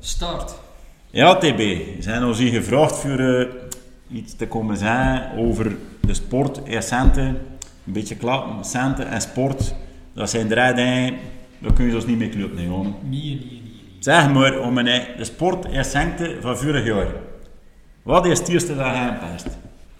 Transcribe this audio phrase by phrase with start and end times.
[0.00, 0.54] Start.
[1.10, 3.46] Ja, TB, we zijn ons hier gevraagd voor eh,
[4.10, 7.26] iets te komen zeggen over de sport en centen.
[7.86, 9.74] Een beetje klappen, centen en sport.
[10.12, 11.14] Dat zijn drie dingen,
[11.58, 12.94] daar kun je ons niet mee jongen.
[13.02, 13.62] Nee, nee, nee.
[13.62, 13.62] nee.
[13.98, 17.08] Zeg maar, om een, de sport en centen van vorig jaar.
[18.02, 19.46] Wat is het eerste dat je aanpast?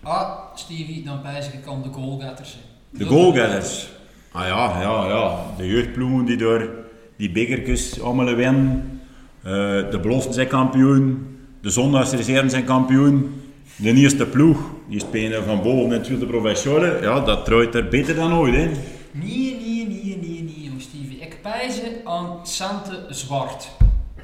[0.02, 2.58] Ah, Stevie, dan pijs ik aan de goalgetters.
[2.90, 3.88] De goalgetters.
[4.32, 5.38] Ah ja, ja, ja.
[5.56, 6.70] De jeugdploegen die door
[7.16, 8.99] die bekertjes allemaal winnen.
[9.42, 9.50] Eh,
[9.90, 11.26] de beloften zijn kampioen.
[11.60, 13.42] De zondagsreserven zijn kampioen.
[13.76, 16.98] De eerste ploeg, die spelen van boven in het tweede provinciale.
[17.02, 18.66] Ja, dat trouwt er beter dan ooit, hè.
[19.12, 21.18] Nee, nee, nee, nee, nee, jong Stevie.
[21.20, 23.68] Ik pijs aan Sante Zwart.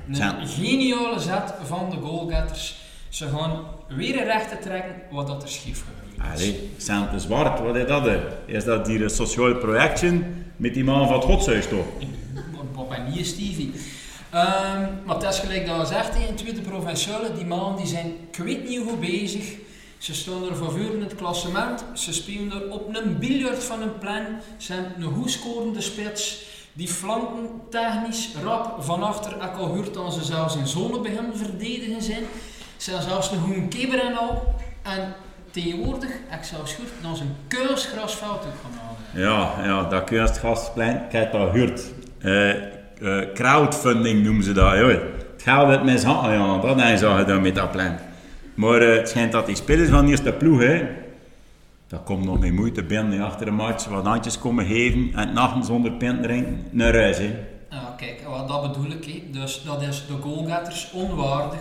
[0.09, 0.47] Een Sante.
[0.47, 2.85] geniale zet van de goalgetters.
[3.09, 3.61] Ze gaan
[3.97, 6.43] weer een rechte trekken wat dat er schief gebeurd is.
[6.43, 8.05] Allee, Sante Zwart, wat is dat?
[8.05, 8.19] hè?
[8.47, 10.21] Is dat hier een sociaal projectje
[10.57, 11.87] met die man van het godshuis toch?
[12.75, 13.73] Wat ben je, Stevie?
[14.37, 18.07] Ehm, maar het is gelijk dat we zegt in tweede provinciale, die mannen die zijn
[18.31, 19.55] ik weet niet goed bezig.
[19.99, 23.99] Ze staan er voor in het klassement, ze spelen er op een biljart van een
[23.99, 24.25] plan,
[24.57, 26.45] ze hebben een goed scorende spits.
[26.73, 31.37] Die flanken technisch rap van achter, ik al gehoord dat ze zelfs in zone beginnen
[31.37, 32.23] verdedigen zijn.
[32.77, 34.55] Ze hebben zelfs een goede keeper en al.
[34.83, 35.15] En
[35.51, 39.29] tegenwoordig, ik zelfs dat ze een kunstgrasveld ook gaan halen.
[39.31, 41.83] Ja, ja dat kunstgasplein, ik heb dat gehoord.
[42.19, 44.89] Eh, eh, crowdfunding noemen ze dat, joh.
[44.89, 47.97] Het geld uit mijn ja, dat hebben ze gedaan met dat plan.
[48.55, 50.89] Maar eh, het schijnt dat die spelers van de eerste ploeg, hè,
[51.89, 55.65] dat komt nog met moeite binnen achter de match, wat handjes komen geven en nachten
[55.65, 57.19] zonder pint drinken naar huis.
[57.19, 57.35] Hè.
[57.71, 59.05] Ja, kijk, wat dat bedoel ik.
[59.05, 59.23] Hè.
[59.31, 61.59] Dus dat is de goalgetters onwaardig.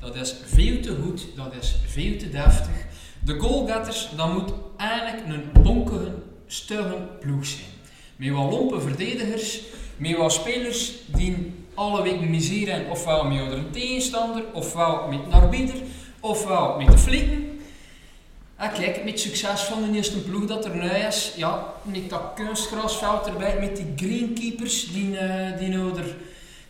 [0.00, 1.26] Dat is veel te goed.
[1.36, 2.86] Dat is veel te deftig.
[3.24, 6.12] De goalgetters, dat moet eigenlijk een bonkige,
[6.46, 7.70] stugge ploeg zijn.
[8.16, 9.60] Met wat lompe verdedigers,
[9.96, 15.76] met wat spelers die alle weken miseren, ofwel met een tegenstander, ofwel met een arbiter,
[16.20, 17.60] ofwel met de flikken.
[18.56, 22.22] En kijk, met succes van de eerste ploeg dat er nu is, ja, met dat
[22.34, 26.16] kunstgrasveld erbij, met die greenkeepers die, eh, die, er,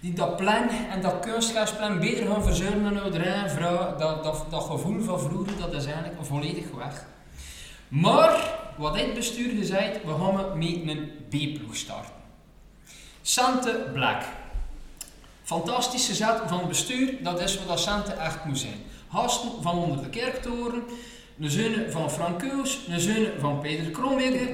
[0.00, 4.44] die dat plan en dat kunstgrasplan beter gaan verzorgen dan nou erin, vrouw, dat, dat,
[4.50, 7.06] dat gevoel van vroeger, dat is eigenlijk volledig weg.
[7.88, 12.21] Maar, wat dit bestuur gezegd, we gaan met een B-ploeg starten.
[13.22, 14.22] Sante Black.
[15.42, 18.76] Fantastische zet van bestuur, dat is wat Sante echt moet zijn.
[19.08, 20.82] Hasten van onder de kerktoren,
[21.40, 24.48] een zoon van Frank Keus, een zoon van Peter Kromwegge,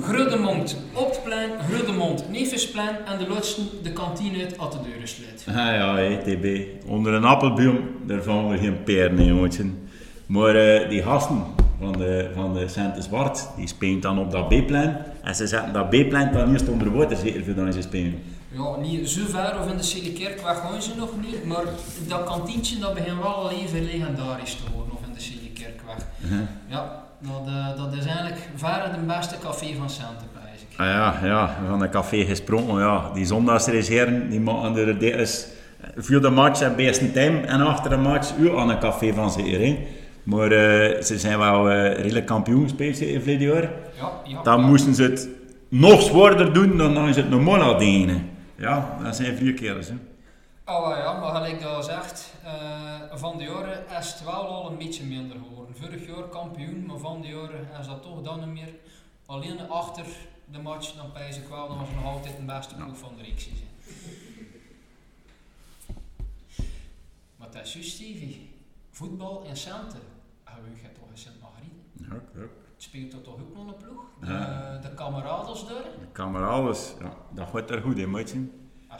[0.00, 5.08] Gruddemond op het plein, Gruddemond Nevensplein en de laatste de kantine uit at de deuren
[5.08, 5.44] sluit.
[5.48, 6.66] Ah ja, hey, TB.
[6.88, 9.18] Onder een appelboom, daar vallen geen peren
[9.58, 9.88] in.
[10.26, 11.44] Maar eh, die gasten
[11.80, 14.96] van de, van de Sente Zwart, die spelen dan op dat B-plein.
[15.22, 18.22] En ze zetten dat B-plein dan eerst onder water, zeker voordat ze spelen.
[18.48, 21.64] Ja, niet zo ver of in de Silikerkweg gaan ze nog niet, maar
[22.08, 25.96] dat kantientje dat begint wel al even legendarisch te worden, of in de Silikerkweg.
[26.68, 29.88] Ja, dat, eh, dat is eigenlijk verre de beste café van
[30.70, 30.80] ik.
[30.80, 33.10] Ah ja, ja, van een café gesprongen, ja.
[33.14, 35.46] Die zondagsreserven, die maken er is
[35.96, 39.30] voor de match en beste time en achter de match u aan een café van
[39.40, 39.86] hè.
[40.26, 43.70] Maar eh, ze zijn wel eh, redelijk kampioen in verleden jaar.
[43.96, 44.42] Ja, ja.
[44.42, 45.28] Dan moesten ze het
[45.68, 48.30] nog zwaarder doen dan dan ze het normaal hadden.
[48.56, 49.74] Ja, dat zijn vier keer.
[49.74, 49.94] Hè.
[50.74, 54.78] Oh ja, maar gelijk dat zegt, eh, van de jaren is het wel al een
[54.78, 55.74] beetje minder geworden.
[55.80, 58.74] Vorig jaar kampioen, maar van de jaren is dat toch dan niet meer.
[59.26, 60.04] Alleen achter
[60.52, 63.22] de match, dan pijs ik wel, dan was nog altijd de beste ploeg van de
[63.22, 63.48] reeks.
[63.48, 63.62] is.
[67.36, 68.50] Maar dat is juist, Stevie.
[68.90, 70.15] Voetbal in Centen.
[70.64, 71.72] Toch in Sint-Margriet?
[71.92, 72.42] Ja.
[72.76, 74.02] Speelt dat toch ook nog een ploeg?
[74.20, 74.78] De, Ja.
[74.78, 75.82] de kameraden daar?
[76.00, 78.44] De kameraden, ja, dat gaat er goed in, je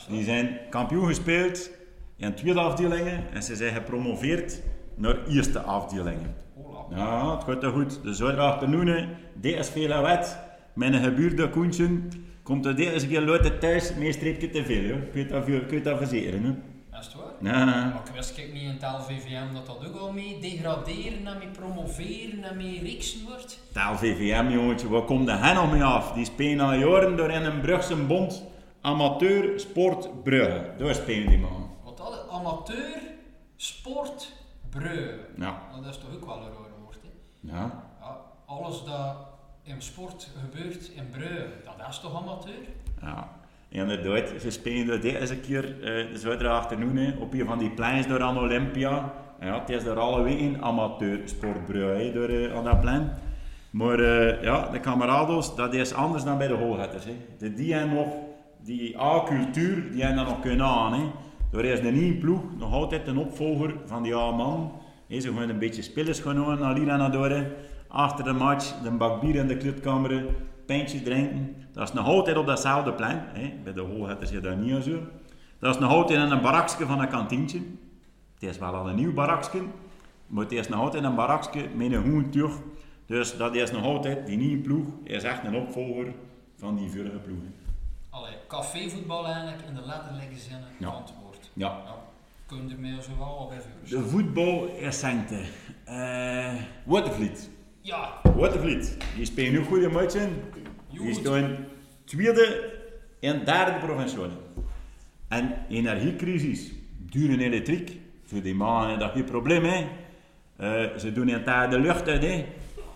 [0.08, 1.70] Die zijn kampioen gespeeld
[2.16, 4.62] in tweede afdelingen en ze zijn gepromoveerd
[4.94, 6.34] naar eerste afdelingen.
[6.54, 6.96] Hola.
[6.96, 8.02] Ja, het gaat er goed.
[8.02, 9.08] De zondagafternoenen,
[9.40, 10.38] DSV La Wet,
[10.74, 12.00] mijn gebuurde Koentje,
[12.42, 14.90] komt er deze keer luid thuis met een streepje te veel.
[14.90, 15.00] Hoor.
[15.06, 16.42] Kun je dat, kun je dat verzekeren?
[16.44, 16.54] Hè?
[17.00, 17.54] Is het waar?
[17.54, 21.26] Ja, Maar ik wist ik niet in het LVVM dat dat ook al mee degraderen
[21.26, 23.60] en mee promoveren en mee reeksen wordt.
[23.72, 26.12] Taal VVM, jongetje, waar komt de hen nog mee af?
[26.12, 28.42] Die spelen al jaren door in een Brugse bond
[28.80, 30.70] amateur sport Brugge.
[30.78, 31.70] Daar spelen die man.
[31.84, 32.28] Wat dat?
[32.30, 33.00] Amateur,
[33.56, 34.32] sport,
[34.70, 35.18] breu.
[35.36, 35.62] Ja.
[35.82, 37.08] Dat is toch ook wel een raar woord, hè?
[37.52, 37.84] Ja.
[38.00, 38.16] Ja,
[38.46, 39.16] alles dat
[39.62, 42.66] in sport gebeurt in breu, dat is toch amateur?
[43.00, 43.28] Ja.
[43.76, 48.22] Inderdaad, ze spelen dat deze keer eh, de zaterdagafternoen op een van die pleins door
[48.22, 49.12] aan Olympia.
[49.40, 53.10] Ja, het is daar alle weken amateur sportbrui door, eh, aan dat plein.
[53.70, 57.04] Maar eh, ja, de kamerados, dat is anders dan bij de holhetters.
[57.04, 57.16] Hè.
[57.38, 58.08] De, die hebben nog
[58.62, 60.92] die A-cultuur, die hebben dat nog kunnen aan.
[60.92, 61.04] Hè.
[61.52, 64.72] Daar is een nieuwe ploeg nog altijd een opvolger van die oude man.
[65.08, 67.52] He, ze gaan een beetje spelers genomen naar Lira naar Doren.
[67.88, 70.24] Achter de match, de bak bier in de clubkamer,
[70.66, 71.56] pijntjes drinken.
[71.72, 73.22] Dat is nog altijd op datzelfde plein.
[73.32, 73.54] He.
[73.64, 74.98] Bij de holhetters je dat niet aan zo.
[75.58, 77.58] Dat is nog altijd in een barakje van een kantientje.
[78.34, 79.62] Het is wel al een nieuw barakje,
[80.26, 82.52] maar het is nog altijd een barakje met een groen tuig.
[83.06, 86.12] Dus dat is nog altijd, die nieuwe ploeg is echt een opvolger
[86.56, 87.38] van die vorige ploeg.
[87.38, 87.50] hè.
[88.10, 90.90] Allee, cafévoetbal eigenlijk in de letterlijke zin Ja.
[90.90, 91.50] van het woord.
[91.52, 91.80] Ja.
[92.46, 95.40] Kun je mij zo wel op even De voetbal is Sankte.
[95.84, 96.54] Eh
[96.84, 97.50] Watervliet.
[97.86, 98.96] Ja, Watervliet.
[99.16, 100.30] Die spelen nu goede matchen.
[100.90, 101.56] Die staan
[102.04, 102.72] tweede
[103.20, 104.30] en derde provinciale.
[105.28, 106.70] En energiecrisis,
[107.10, 107.92] dure elektriek.
[108.24, 109.86] Voor die mannen dat geen probleem hè.
[110.56, 112.44] Eh, ze doen in tijd de lucht uit hè.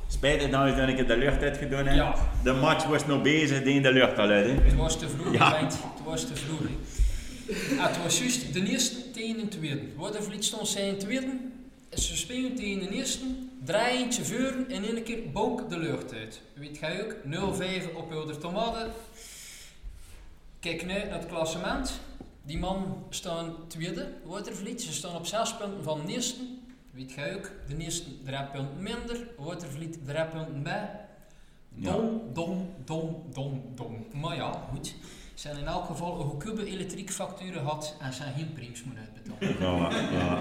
[0.06, 1.94] Spijtig dat je ik de lucht uit gedaan.
[1.94, 2.14] Ja.
[2.44, 4.52] De match was nog bezig, die in de lucht al uit hè.
[4.52, 5.58] het was te vroeg, Ja.
[5.58, 6.60] Het was te vroeg.
[6.60, 7.80] hè.
[7.80, 9.80] Ah, het was juist de eerste tegen de tweede.
[9.96, 11.38] Watervliet stond zijn tweede.
[11.94, 13.24] Ze spelen tegen de eerste.
[13.64, 16.40] Draai eentje vuren en in een keer book de lucht uit.
[16.54, 17.14] Weet jij ook?
[17.92, 18.92] 0-5 op Wilder Tomaten.
[20.60, 22.00] Kijk nu naar het klassement.
[22.42, 24.82] Die man staan tweede, Watervliet.
[24.82, 26.40] Ze staan op 6 punten van de eerste.
[26.90, 27.50] Weet jij ook?
[27.68, 29.26] De eerste 3 punten minder.
[29.38, 30.90] Watervliet 3 punten bij.
[31.74, 31.92] Ja.
[31.92, 34.06] Dom, dom, dom, dom, dom.
[34.12, 34.94] Maar ja, goed.
[35.34, 39.92] Ze hebben in elk geval een goedkope elektriekfacturen gehad en zijn geen prims moeten uitbetalen.
[39.92, 40.40] Ja, ja.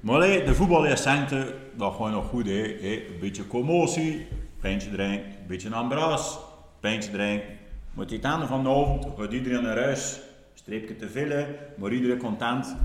[0.00, 1.46] Maar de voetbal is centen,
[1.76, 2.46] dat gewoon nog goed.
[2.46, 2.52] Hè.
[2.52, 4.26] Hè, Een beetje commotie,
[4.60, 6.38] pijntje drinken, een beetje ambras,
[6.80, 7.48] pijntje drinken.
[7.94, 10.20] Maar het einde van de avond gaat iedereen naar huis,
[10.54, 11.46] streepje te vullen,
[11.76, 12.76] maar iedereen content.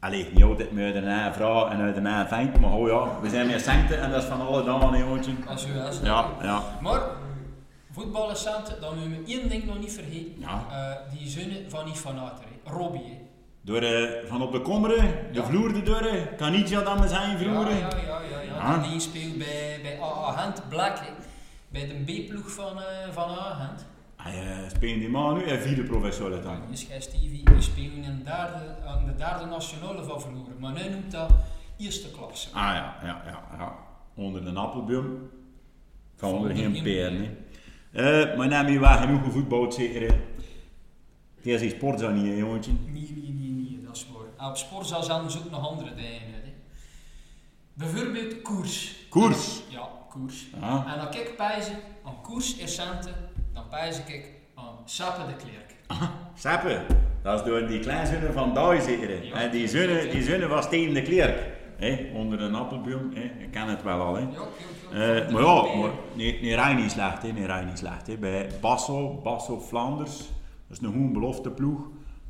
[0.00, 3.46] Allee, niet altijd met een vrouw en uit een vent, maar oh ja, we zijn
[3.46, 5.32] meer centen en dat is van alle dagen, hè, jongetje.
[5.46, 6.00] Als u is.
[6.02, 6.62] Ja, ja.
[6.80, 7.00] Maar,
[7.90, 10.34] voetbal is centen, dan moeten we één ding nog niet vergeten.
[10.38, 10.64] Ja.
[10.70, 12.72] Eh, die zonen van Ater, hè.
[12.72, 13.21] Robbie.
[13.64, 15.44] Door eh, van op de kommeren, de Ja.
[15.44, 16.28] vloer de deuren,
[16.68, 17.70] ja dan met zijn vroeger.
[17.76, 18.40] ja, ja, ja.
[18.40, 18.54] ja.
[18.54, 18.88] Ja.
[18.90, 20.98] Die speelt bij, bij AA Gent Black,
[21.68, 23.86] bij de B-ploeg van, eh van AA Gent.
[24.16, 26.60] Hij uh, speelt die man nu en vierde professor dan.
[26.70, 27.44] Dus jij Stevie,
[27.74, 30.54] die in de derde, aan de derde nationale van verloren.
[30.58, 31.32] Maar nu noemt dat
[31.78, 32.48] eerste klasse.
[32.48, 33.72] Ah ja, ja, ja, ja.
[34.14, 35.30] Onder de appelboom.
[36.16, 37.30] Van onder geen peer.
[37.92, 40.02] Eh, maar neem je wel genoeg gevoetbald zeker?
[41.36, 42.72] Het is die sport zo niet, jongetje.
[42.92, 43.31] Nee, nee,
[44.48, 46.20] op sportzaal zijn dus ook nog andere dingen.
[46.20, 46.52] Hè.
[47.74, 48.94] Bijvoorbeeld koers.
[49.08, 49.62] Koers?
[49.68, 50.46] Ja, koers.
[50.60, 50.84] Ja.
[50.92, 53.14] En dan kijk ik pijzen aan koers in centen,
[53.52, 55.74] dan pijs ik aan Sappe de Klerk.
[56.34, 56.86] Sappen,
[57.22, 59.24] dat is door die kleinzonen van Daai zeker.
[59.24, 59.34] Ja.
[59.34, 61.50] En die zonen, die zonen was tegen de klerk.
[61.76, 62.10] Hè?
[62.14, 63.20] Onder een appelboom, hè.
[63.20, 64.20] Je kent het wel al, hè.
[64.20, 65.22] Ja.
[65.22, 67.32] Eh, maar ja, maar, nee, nee, rij niet slecht, hè.
[67.32, 68.16] Nee, rij niet slecht, hè.
[68.16, 70.16] Bij Basso, Basso Flanders,
[70.68, 71.80] dat is een goede belofte ploeg.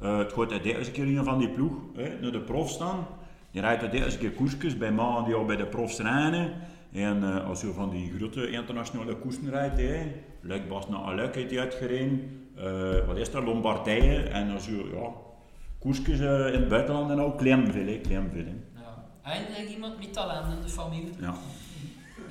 [0.03, 3.07] Eh, het gaat uit deze keer een van die ploeg, hè, naar de prof staan.
[3.51, 6.53] Die rijdt uit deze keer koersjes bij mannen die al bij de profs rijden.
[6.93, 11.35] En eh, als je van die grote internationale koersen rijdt, hè, Luik Bas naar Luik
[11.35, 12.47] heeft hij uitgereden.
[12.57, 14.23] Eh, wat is er, Lombardije.
[14.23, 15.09] En als je, ja,
[15.79, 17.41] koersjes in het buitenland en ook
[18.33, 18.55] veel, hè.
[18.81, 19.05] Ja.
[19.23, 21.13] Eindelijk iemand met talent in de familie.
[21.21, 21.35] Ja.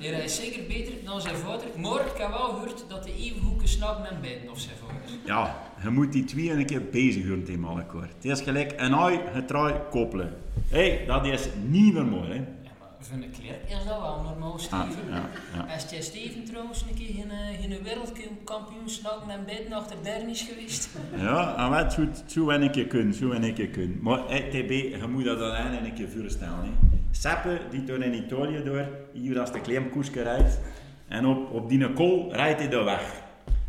[0.02, 1.66] Die rijdt zeker beter dan zijn vader.
[1.78, 4.76] Maar ik heb wel gehoord dat hij even goed kan snappen met beiden of zijn
[4.76, 5.16] vader.
[5.24, 8.02] Ja, je moet die twee een keer bezig houden in Mallekoor.
[8.02, 10.34] Het is gelijk een ui, getrui, koppelen.
[10.68, 12.34] Hé, hey, dat is niet normaal, hè.
[12.34, 12.42] Ja,
[12.80, 15.08] maar voor een Klerk is dat wel normaal, Ah, Steven.
[15.10, 15.74] ja, ja.
[15.74, 20.30] Is jij Steven trouwens een keer geen, eh, geen wereldkampioen snakken en beiden achter derde
[20.30, 20.88] is geweest?
[21.16, 23.98] Ja, en wat het zo een keer kunnen, zo een keer kunnen.
[24.02, 26.58] Maar hey, TB, je moet dat alleen een keer voorstellen.
[26.62, 26.70] Hè.
[27.12, 30.60] Seppe, die door in Italië door, hier als de kleemkoersje rijdt.
[31.08, 33.22] En op, op die kool rijdt hij daar weg.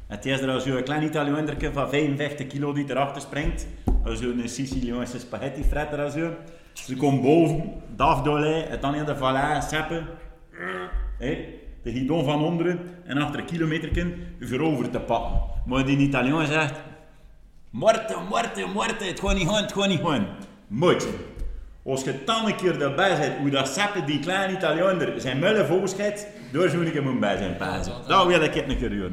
[0.08, 3.68] Het is er als een klein Italiaanderke van 55 kilo die erachter springt.
[4.06, 6.14] Als een Siciliaanse spaghetti fretter als.
[6.74, 10.08] Ze komt boven, dafdolij, het dan in de vallei, seppen.
[11.18, 11.46] Hé,
[11.84, 15.42] de guidon van onderen en achter een kilometer verover te pakken.
[15.66, 16.74] Maar die Italiaan zegt,
[17.70, 20.28] Morte, morte, morte, het gaat niet gaan, het gaat niet gaan.
[20.68, 21.08] Moet.
[21.86, 25.68] Als je dan een keer erbij bent, hoe dat Seppe, die kleine Italiaaner, zijn mullen
[25.68, 27.94] voorscheidt, zou ik hem bij zijn pazen.
[28.08, 29.12] Dat wil ik het een keer.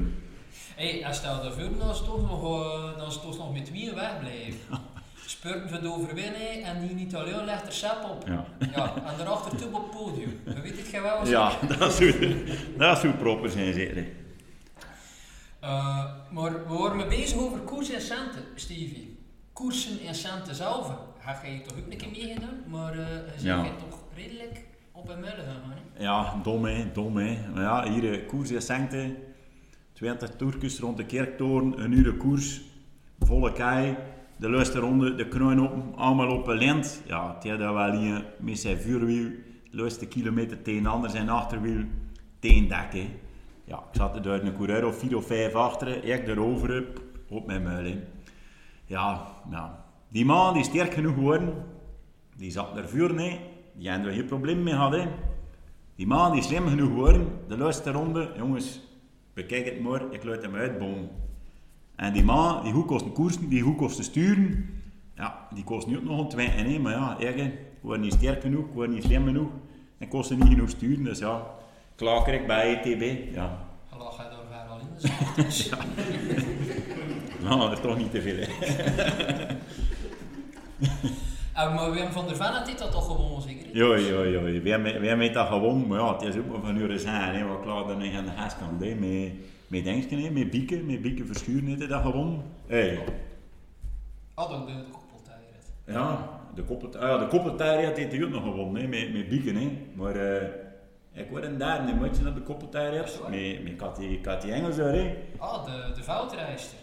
[0.76, 3.94] Hé, hey, stel je dat ze toch nog, eh, dat ze toch nog met wie
[3.94, 4.60] wegblijven.
[5.26, 8.24] Spurten voor de overwinning en die Italiaan legt er sap op.
[8.26, 8.44] Ja.
[8.74, 10.40] ja en daarachter tub op het podium.
[10.44, 11.26] Je weet het wel.
[11.26, 12.36] Ja, dat zou,
[12.76, 14.06] dat zou proper zijn, zeker.
[15.60, 19.18] Eh, maar we mee bezig over koers en centen, Stevie.
[19.52, 20.92] Koersen en centen zelf.
[21.20, 23.06] Ga je toch ook een keer meegedaan, maar eh
[23.38, 23.62] je Ja.
[23.62, 25.72] toch redelijk op een mullen gaan.
[25.94, 26.02] Hè?
[26.02, 27.38] Ja, dom hè, dom hè.
[27.54, 29.14] Maar ja, hier eh, koers is Sancte.
[29.92, 32.60] 20 toertjes rond de kerktoren, een uur koers,
[33.18, 33.96] volle kei.
[34.36, 37.02] de laatste ronde, de knoen open, allemaal op een lint.
[37.06, 39.28] Ja, het had dat wel hier met zijn vuurwiel,
[39.70, 41.84] de laatste kilometer tegen ander zijn achterwiel,
[42.38, 42.92] tegen dek.
[42.92, 43.08] hè.
[43.64, 46.86] Ja, ik zat er daar een coureur of vier of vijf achter, ik erover,
[47.28, 47.84] op mijn muil.
[47.84, 47.98] hè.
[48.86, 51.54] Ja, ja, die man die is sterk genoeg geworden,
[52.36, 53.40] die zat er vuur nee,
[53.74, 54.92] die hadden er geen probleem mee gehad.
[54.92, 55.06] hè.
[55.96, 58.80] Die man die is slim genoeg geworden, de laatste ronde, jongens,
[59.34, 61.08] bekijk het maar, ik laat hem uitbomen.
[61.96, 64.68] En die man, die goed kost koersen, die goed kost sturen,
[65.16, 68.00] ja, die kost nu ook nog een twee en één, maar ja, ik ik word
[68.00, 69.50] niet sterk genoeg, ik word niet slim genoeg,
[69.98, 71.46] en kostte niet genoeg sturen, dus ja,
[71.94, 73.68] klaar ik bij ETB, ja.
[73.90, 74.86] Allah gaat daar ver al in.
[75.44, 75.70] Dus.
[77.42, 78.46] Nou, dat is toch niet te veel, hè.
[81.54, 83.76] Eh, maar Wim van der Ven had dit dat toch gewoon zeker?
[83.76, 83.88] Jo,
[84.62, 87.34] we hebben, we hebben dat gewoon, maar ja, het is ook maar van uren zijn,
[87.34, 89.32] hè, wat klaar dan aan de gaskant, hè, met,
[89.66, 92.42] met Dengsken, hè, met Bieken, met Bieken verschuren, heeft hij dat gewoon.
[92.66, 92.98] Hey.
[94.34, 95.72] Had ook de, de koppeltijd.
[95.86, 99.28] Ja, de koppelt, ah, ja, de koppeltijd heeft hij ook nog gewonnen, hè, met, met
[99.28, 99.78] Bieken, hè.
[99.94, 100.48] Maar eh,
[101.12, 105.16] ik word een derde matje op de koppeltijd, met, met Cathy, Cathy Engels, hè.
[105.38, 106.78] Ah, de, de veldrijster.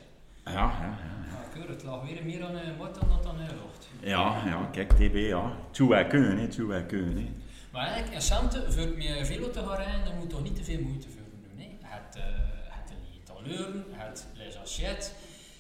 [0.46, 1.27] Ja, ja, ja.
[1.58, 3.88] Keur, het lag weer meer aan een mot dan dat aan een lucht.
[4.00, 5.52] Ja, ja, kijk, TB, ja.
[5.72, 7.30] Toe wij kunnen, hè, toe wij kunnen, hè.
[7.72, 10.64] Maar eigenlijk, in Sante, voor met velo te gaan rijden, dan moet toch niet te
[10.64, 11.58] veel moeite voor doen.
[11.58, 11.78] Hè?
[11.82, 12.24] Het, uh,
[12.70, 12.92] het
[13.24, 15.12] taleuren, het les assiettes,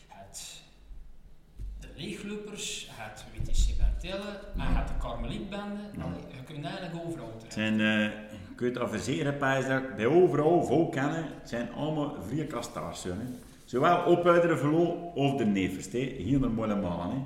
[0.07, 0.61] het
[1.79, 5.81] de leegloopers, het WTC Bentelle, en het de Karmelietbende.
[6.31, 7.53] Je kunt eigenlijk overal terecht.
[7.53, 12.47] zijn, eh, je kunt verzekeren, Pijs, dat bij overal vol kennen, het zijn allemaal vrije
[12.47, 13.03] kastaars.
[13.03, 13.11] hè.
[13.67, 14.21] Zowel op
[14.57, 17.09] velo of de nevers, hier naar Molemaan.
[17.11, 17.17] hè.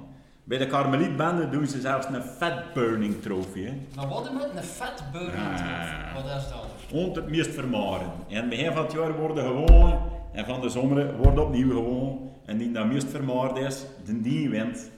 [0.44, 3.66] Bij de Karmelietbende doen ze zelfs een fat burning trofee.
[3.66, 3.74] hè.
[3.96, 6.14] Dan wat met een vet burning Ah.
[6.14, 6.66] Wat is dat?
[6.92, 8.12] Om het meest vermaren.
[8.30, 10.00] En aan het begin van het jaar worden gewoon,
[10.32, 12.30] en van de zomer wordt opnieuw gewoon.
[12.46, 14.90] En die dat meest vermaard is, de die wint.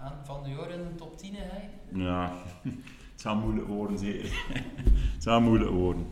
[0.00, 1.68] En van de jaren top 10 hè?
[2.04, 2.32] Ja,
[3.12, 4.44] het zou moeilijk worden, zeker.
[5.14, 6.06] het zou moeilijk worden.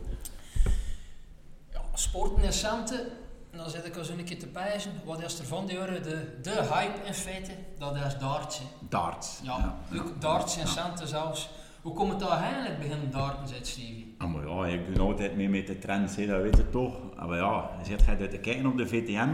[1.73, 2.53] Ja, sporten in
[3.57, 4.91] Sante, dan zit ik al zo'n keer te pijzen.
[5.05, 7.51] Wat is er van de jaren de, de hype in feite?
[7.77, 8.59] Dat is darts.
[8.59, 8.65] hè.
[8.89, 9.39] Darts.
[9.43, 11.49] Ja, ook darts in Sante zelfs.
[11.81, 14.15] Hoe komt het daar eigenlijk beginnen darten, zegt Stevie?
[14.17, 16.95] Ah, maar ja, ik doe altijd mee met de trends, hè, dat weet je toch.
[17.15, 19.29] Ah, Maar ja, je zit gaat uit te kijken op de VTM.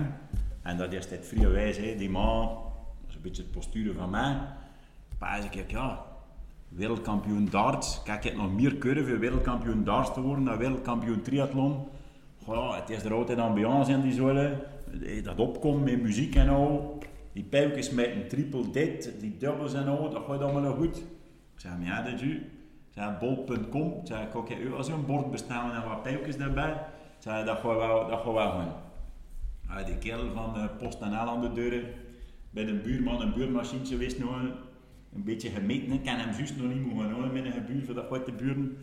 [0.61, 1.95] En dat is dit vrije wijze, hè.
[1.95, 2.47] die man,
[3.01, 4.37] dat is een beetje het posturen van mij.
[5.17, 6.01] Pas ik, ja,
[6.69, 8.01] wereldkampioen darts.
[8.03, 11.87] Kijk, ik heb nog meer voor wereldkampioen darts te worden, dan wereldkampioen triathlon.
[12.45, 14.59] Goh, het is er altijd ambiance in die zolen.
[15.03, 16.97] Eh, Dat opkomt met muziek en al.
[17.33, 20.97] Die pijpjes met een triple dit, die dubbels en al, dat gaat allemaal goed.
[21.53, 22.35] Ik zei, maar ja, dat u.
[22.35, 23.91] Ik zei, bol.com.
[23.91, 26.71] Ik zei, kijk, u als een bord bestellen en wat pijpjes daarbij.
[27.19, 28.73] Ik dat gaat wel, dat gaat wel gaan.
[29.67, 31.83] Ah, die kerel van uh, PostNL aan de deur,
[32.49, 34.51] bij de buurman een buurmachientje wist nog een,
[35.15, 35.91] een beetje gemeten.
[35.91, 38.77] Ik kan hem juist nog niet mogen houden met een voor dat wat de buren.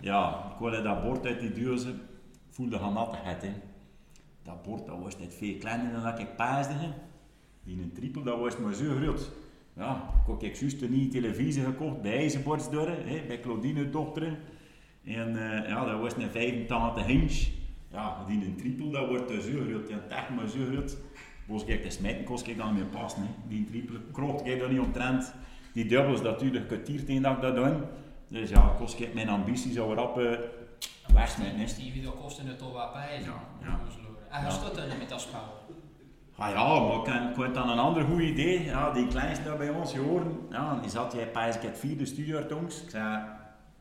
[0.00, 1.94] Ja, ik wilde dat bord uit die deur, ze
[2.50, 3.42] voelde gaan nattigheid.
[3.42, 3.52] Hè.
[4.42, 6.74] Dat bord dat was net veel kleiner dan dat ik paasde.
[7.64, 9.30] Die een triple, dat was maar zo groot.
[9.76, 14.38] Ja, ik heb juist nieuwe televisie gekocht bij IJzerbordsdorp, hè, bij Claudine dochter.
[15.04, 17.48] En eh, ja, dat was een 85 inch.
[17.92, 19.88] Ja, die een triple, dat wordt dus zo groot.
[19.88, 20.96] Ja, echt maar zo groot.
[21.48, 23.22] Als ik te smijten, kost ik dan meer passen.
[23.22, 23.28] Hè.
[23.48, 25.34] Die triple, krocht ik dat niet omtrent.
[25.72, 27.76] Die dubbels, natuurlijk, kwartier tegen dat ik dat doe.
[28.28, 30.32] Dus ja, kost ik mijn ambitie zo rap uh,
[31.14, 31.66] hè.
[31.66, 32.90] Stevie, dat kostte het toch wat.
[32.94, 33.80] Ja, ja.
[34.30, 35.60] En hij stond er met dat spel.
[36.36, 38.64] Ah ja, maar ik had dan een ander goed idee.
[38.64, 40.26] Ja, die kleinste daar bij ons gehoord.
[40.50, 42.06] Ja, die zat jij ik het vierde
[42.46, 42.82] tongs.
[42.82, 43.22] Ik zei,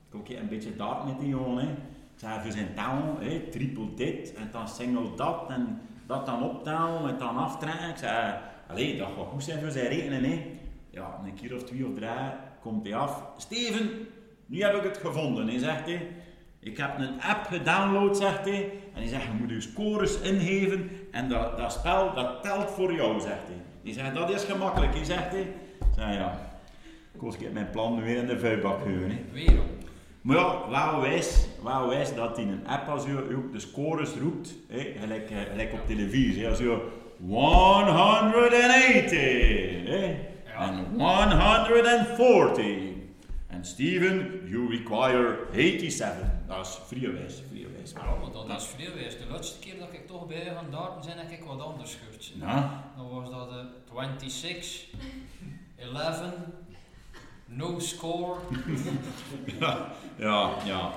[0.10, 1.66] ik ook een beetje dart met die jongen.
[1.66, 1.72] Hè.
[1.72, 6.44] Ik zei, voor zijn touw, hè, triple dit en dan single dat en dat dan
[6.44, 7.90] optellen en dan aftrekken.
[7.90, 10.24] Ik zei, allee, dat gaat goed zijn voor zijn rekenen.
[10.24, 10.60] Hè.
[10.90, 12.10] Ja, een keer of twee of drie
[12.62, 13.24] komt hij af.
[13.38, 13.90] Steven,
[14.46, 15.48] nu heb ik het gevonden.
[15.48, 16.08] Hij zegt, hè,
[16.60, 18.64] ik heb een app gedownload, zegt hij.
[18.94, 20.90] En hij zegt, je moet je scores ingeven.
[21.12, 23.58] En dat, dat spel, dat telt voor jou, zegt hij.
[23.84, 25.48] Die zegt, dat is gemakkelijk, hij zegt hij.
[25.96, 26.40] Zei, ja,
[27.18, 29.10] kost ik mijn plan weer in de vuilbak gooien.
[29.10, 29.18] hè.
[29.34, 29.60] Weer.
[30.22, 34.10] Maar ja, wel wijs, wel wijs dat in een app als je ook de scores
[34.22, 36.88] roept, hè, gelijk, eh, gelijk op televisie, als je
[37.28, 39.20] 180
[39.88, 40.68] hè, Ja.
[40.68, 42.78] en 140.
[43.48, 46.28] En Steven, you require 87.
[46.50, 47.92] Dat is vrije vrije wijs.
[47.92, 49.20] Ja, want dat is geweest.
[49.20, 52.32] De laatste keer dat ik toch bij gaan darten zijn, heb ik wat anders gehoord.
[52.40, 54.92] Ja, Dan was dat de 26,
[55.76, 56.22] 11,
[57.46, 58.40] no score.
[59.60, 60.92] Ja, ja, ja.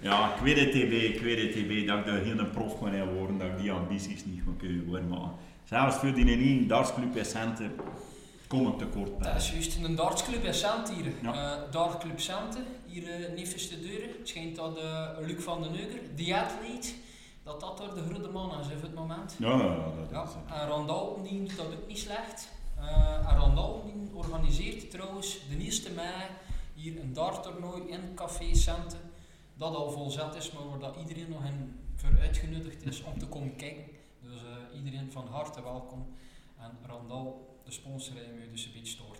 [0.00, 2.94] Ja, ik weet het TB, ik weet het TB, dat ik daar geen prof kan
[2.94, 5.08] in worden, dat ik die ambities niet kan kunnen worden.
[5.08, 5.28] Maar
[5.64, 7.72] zelfs voor die één dartsclub in Centen
[8.46, 9.32] kom ik tekort bij.
[9.32, 11.12] Dat is juist een dartsclub in Cent hier.
[11.22, 11.32] Ja.
[11.32, 14.08] Eh, dartclub Centen, hier uh, de deuren.
[14.18, 16.94] Het schijnt dat eh, Luc van den Neuger, die atleet,
[17.42, 19.36] dat dat door de grote man is op het moment.
[19.38, 22.48] Ja, ja, ja, en Randal die doet dat ook niet slecht.
[22.76, 26.26] Eh en Randal die organiseert trouwens de 1 mei
[26.74, 29.00] hier een darttoernooi in Café Centen.
[29.54, 33.26] Dat al volzet is, maar waar dat iedereen nog in voor uitgenodigd is om te
[33.26, 33.84] komen kijken.
[34.22, 34.40] Dus
[34.74, 36.06] iedereen van harte welkom.
[36.58, 39.19] En Randal, de sponsor, moet dus een beetje storten.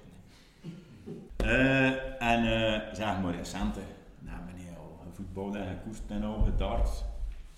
[1.36, 3.84] Eh, en eh, zeg maar in Centen,
[4.18, 7.04] nou meneer, al gevoetbald en gekoest en al gedart.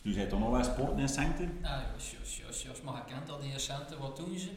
[0.03, 1.59] Dus hij toch nog wel sport in Centen?
[1.63, 2.83] Ah, jos, jos, jos, jos.
[2.83, 4.51] Maar je kent dat die centen, wat doen ze?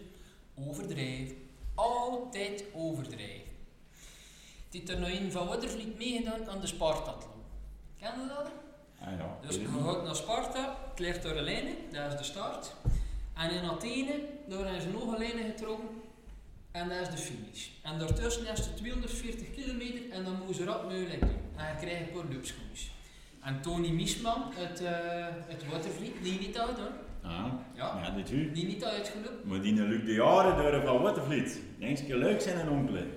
[0.55, 1.35] Overdrijven.
[1.75, 3.43] Altijd overdrijven.
[4.69, 7.41] Dit er nog een van Wittervliet meegedaan aan de Spartathlon.
[7.99, 8.51] Ken je dat?
[8.99, 9.69] Ah ja, Dus je niet.
[9.83, 12.73] gaat naar Sparta, het ligt door een lijn, dat is de start.
[13.33, 15.87] En in Athene, daar hebben ze nog een lijn getrokken.
[16.79, 17.67] En dat is de finish.
[17.81, 21.39] En daartussen is het 240 kilometer en dan moeten ze rap mogelijk doen.
[21.55, 22.91] En je krijgt een paar loopschoentjes.
[23.41, 24.89] En Tony Miesman uit, uh,
[25.49, 26.91] uit Watervliet, die niet uit hoor.
[27.23, 28.51] Ah, Ja, ja, dit u.
[28.51, 29.39] die niet uitgelopen.
[29.43, 33.11] Maar die Luc de Jaren door van Watervliet, denk je leuk zijn en onkelen.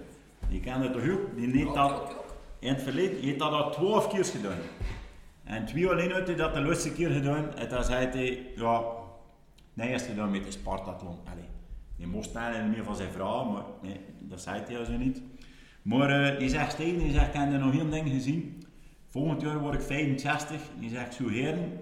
[0.49, 1.37] Die kan het toch ook?
[1.37, 2.35] Die heeft Ook, dat ook, ook.
[2.59, 4.59] in het verleden heeft dat al twaalf keer gedaan.
[5.45, 7.55] En twee alleen hij dat de laatste keer gedaan.
[7.55, 8.83] En dan zei hij, ja,
[9.75, 11.19] nee, is gedaan met de Spartathlon.
[11.31, 11.49] Allee,
[11.99, 15.23] die moest in ieder geval zijn vrouw, maar nee, dat zei hij zo niet.
[15.83, 18.63] Maar eh, die zegt tegen, die zegt, ik heb nog heel ding gezien.
[19.09, 20.61] Volgend jaar word ik 65.
[20.79, 21.81] Die zegt, zo heren,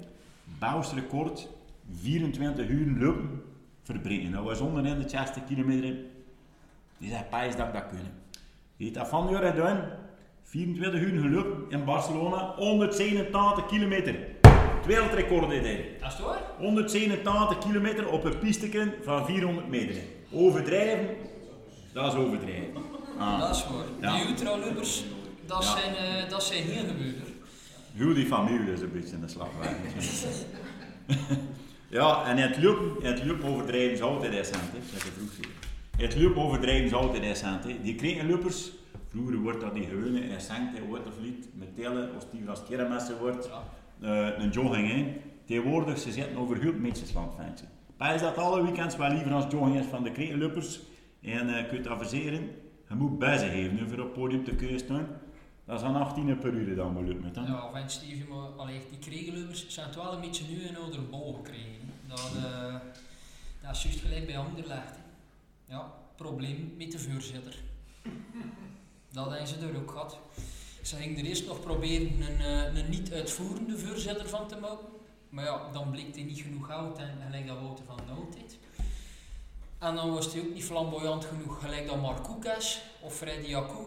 [0.58, 1.48] Bouws record,
[2.00, 3.42] 24 uur lopen
[3.82, 4.32] verbreken.
[4.32, 5.96] Dat was onderin de 60 kilometer.
[6.98, 8.12] Die zegt, pijs dat ik dat kunnen.
[8.76, 9.84] Die heeft dat van jaar gedaan.
[10.42, 14.18] 24 uur gelopen in Barcelona, 187 kilometer.
[14.86, 15.96] Wereldrecord hij.
[16.00, 16.36] Dat is hoor.
[16.58, 19.96] 187 kilometer op een pisteken van 400 meter.
[20.32, 21.08] Overdrijven,
[21.92, 22.72] dat is overdrijven.
[23.18, 23.40] Ah.
[23.40, 23.84] Dat is waar.
[24.00, 24.16] Ja.
[24.16, 25.04] Die ultralopers,
[25.46, 25.70] dat, Ja.
[25.78, 27.22] zijn, eh, dat zijn geen gebeurder.
[27.94, 29.48] Heel die familie is een beetje in de slag
[31.88, 34.78] ja, en het lopen, het lopen overdrijven is altijd essent, hè.
[34.92, 35.46] Dat is vroeg.
[35.96, 37.76] Het lopen overdrijven is altijd essent, hè.
[37.82, 38.70] Die krekenlopers,
[39.10, 43.18] vroeger wordt dat die gewone essent, wordt of niet, met tellen, als die als kermessen
[43.18, 43.62] wordt, Ja.
[44.00, 45.16] Eh, een jogging, hè.
[45.44, 46.56] Tegenwoordig, ze zitten over
[47.36, 47.66] vind je.
[47.96, 50.80] Maar is dat alle weekends wel liever als is van de krekenlopers.
[51.22, 52.50] En eh, je het adviseren,
[52.88, 55.08] je moet bezig geven, hè, voor op het podium te kunnen.
[55.64, 57.42] Dat is aan 18 per uur dan lukt met, hè.
[57.42, 61.34] Ja, van Stevie, maar die kregelupers zijn het wel een beetje nu een oude bol
[61.34, 61.92] gekregen.
[62.06, 62.74] Dat, eh,
[63.62, 64.98] dat is juist gelijk bij Anderlecht.
[65.68, 67.54] Ja, probleem met de voorzitter.
[69.12, 70.18] Dat hebben ze er ook gehad.
[70.86, 74.86] Ze gingen er eerst nog proberen een, eh, een niet uitvoerende voorzitter van te maken.
[75.28, 78.58] Maar ja, dan bleek hij niet genoeg oud en gelijk dat Wouter van de Oudheid.
[79.78, 83.86] En dan was hij ook niet flamboyant genoeg, gelijk dat Mark Koekas of Freddy Jacou.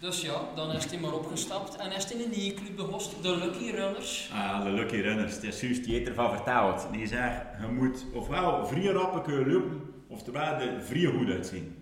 [0.00, 3.22] Dus ja, dan is hij maar opgestapt en is hij in een nieuwe club begost,
[3.22, 4.30] de Lucky Runners.
[4.32, 6.92] Ah, de Lucky Runners, het is juist die heeft ervan.
[6.92, 11.79] Die zegt, je moet ofwel vrije rappen kunnen lopen, oftewel de vrije goed uitzien.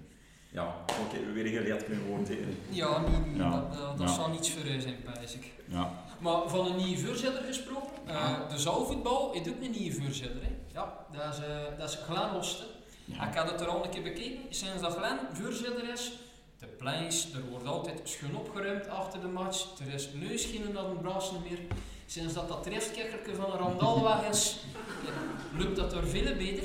[0.50, 2.26] Ja, oké, we weer geleerd kunnen worden.
[2.26, 2.48] hè.
[2.70, 4.14] Ja, niet, niet, Ja, dat, dat, dat ja.
[4.14, 5.52] zal niets voor u zijn, pijs ik.
[5.64, 5.90] Ja.
[6.18, 8.46] Maar van een nieuwe voorzitter gesproken, eh, Ja.
[8.50, 10.42] de zaalvoetbal is ook een nieuwe voorzitter.
[10.42, 10.50] Hè?
[10.72, 12.66] Ja, dat is, eh, dat is Glenn Losten.
[13.04, 13.28] Ja.
[13.28, 16.12] Ik had het er al een keer bekeken, sinds dat Glenn voorzitter is,
[16.58, 20.98] de pleins, er wordt altijd schoon opgeruimd achter de match, er is neusgenen dat een
[21.00, 21.58] braas meer.
[22.06, 24.58] Sinds dat dat treftkikkerke van een Randal weg is,
[25.06, 25.12] ja,
[25.58, 26.64] lukt dat er veel beter.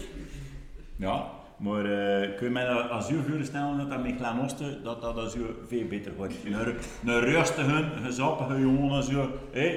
[0.96, 4.36] ja, maar eh, kun je dat als u voorstellen dat dat met Glen
[4.84, 6.34] dat dat u veel beter wordt.
[6.46, 8.90] Een, een rustige, gezappige jongen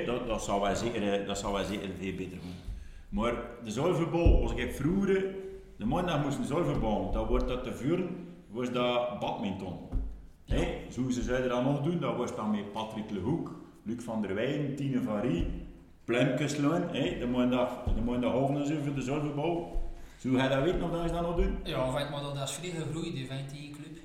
[0.06, 2.54] dat, dat zou wij zeker, eh, dat wij zeker veel beter doen.
[3.08, 3.32] Maar
[3.64, 5.24] de zuiverbal, als ik vroeger,
[5.76, 6.44] de maandag moest een
[7.12, 8.08] dan wordt dat te vuren,
[8.50, 9.78] was dat badminton.
[10.90, 14.34] Zo ze zouden dat nog doen, dat was dan met Patrick Lehoek, Luc van der
[14.34, 15.46] Weyen, Tine van Rie,
[16.04, 19.84] Plumkesloon, hé, de maandag, de maandag half zo voor de zuiverbal.
[20.34, 21.58] Ga je dat weten of dat ze dat nog doen?
[21.64, 23.98] Ja, vind, maar dat is vrij gegroeid, die vindt die club.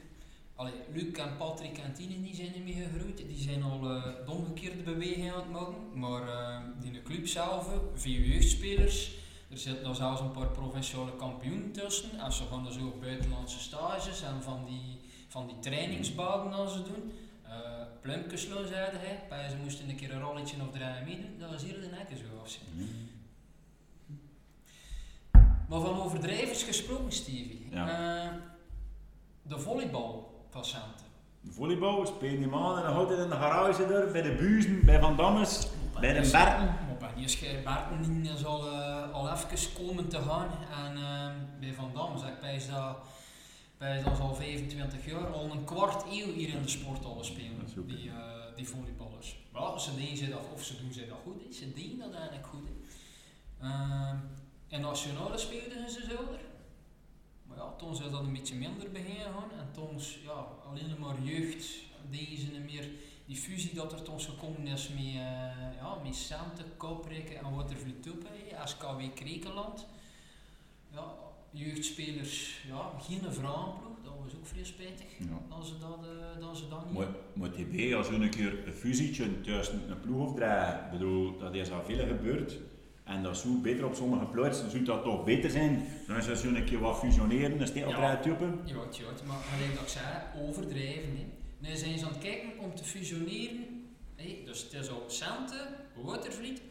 [0.56, 4.04] Allee, Luc en Patrick en Tine die zijn niet meer gegroeid, die zijn al eh,
[4.26, 6.00] de omgekeerde beweging aan het maken.
[6.00, 9.12] Maar eh, die club zelf, veel jeugdspelers,
[9.50, 12.20] er zitten nog zelfs een paar provinciale kampioenen tussen.
[12.20, 16.84] En ze gaan dus ook buitenlandse stages en van die, van die trainingsbaden als ze
[16.84, 17.12] doen.
[18.04, 21.64] Uh, zeiden hij, bij ze moesten een keer een rolletje of draaien meedoen, dat was
[21.64, 23.20] hier de nekken zo afzien.
[25.72, 27.68] Maar van overdrijvers gesproken, Stevie.
[27.72, 27.88] Ja.
[27.88, 28.32] Eh,
[29.42, 31.06] de volleybalpatiënten.
[31.50, 34.86] volleybal, spelen die man en dan houdt het in de garage daar, bij de buizen,
[34.86, 35.68] bij Van Dammes,
[36.00, 36.66] bij de Berten.
[36.66, 40.48] Maar bij die schijf Berten is al, uh, al even komen te gaan.
[40.86, 42.98] En uh, bij Van Dam zeg ik bij dat,
[43.78, 48.06] bij dat al 25 jaar, al een kwart eeuw hier in de sporthallen spelen, die,
[48.06, 48.14] uh,
[48.56, 49.38] die volleyballers.
[49.54, 51.54] Wel, ze deden ze dat, of ze doen ze dat goed, he.
[51.54, 52.70] ze deden dat eigenlijk goed.
[54.72, 56.40] In nationale speelden ze zilver.
[57.48, 61.66] Maar ja, toen is dat een beetje minder beginnen en toen ja, alleen maar jeugd,
[62.10, 62.90] deze meer
[63.26, 65.14] die fusie dat er toen gekomen is met, uh,
[65.76, 68.28] ja, met Sante, Kopreken en Watervliet Tuppe,
[68.64, 69.88] SKW Krekenland.
[70.92, 71.14] Ja,
[71.50, 75.56] jeugdspelers, ja, geen vrouwenploeg, dat was ook vrij spijtig ja.
[75.56, 76.98] dat, ze dat, uh, dat ze dat niet...
[76.98, 81.56] Maar, maar TB, als een keer een fusietje tussen een ploeg of drie, bedoel, dat
[81.56, 82.60] is al veel gebeurd.
[83.12, 85.88] En dat zou beter op sommige plaatsen, zou dat toch beter zijn.
[86.08, 88.02] Dan is dat een keer wat fusioneren, een steek op ja.
[88.02, 88.20] Ja,
[88.66, 90.06] ja, maar gelijk dat ik zei,
[90.48, 91.18] overdrijven.
[91.18, 91.26] Hè.
[91.58, 93.90] Nu zijn ze aan het kijken om te fusioneren.
[94.16, 96.62] Hey, dus het is al Sante, Watervliet.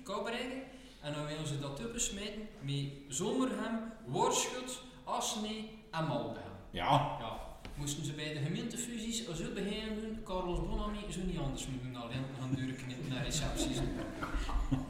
[1.01, 6.53] En dan willen ze dat tuppen smijten met Zomerhem, Worschut, Asnee en Maldegem.
[6.71, 7.17] Ja.
[7.21, 7.39] ja.
[7.75, 12.03] Moesten ze bij de gemeentefusies zo beginnen doen, Carlos Bonami zou niet anders moeten doen
[12.03, 13.79] alleen gaan durken naar recepties.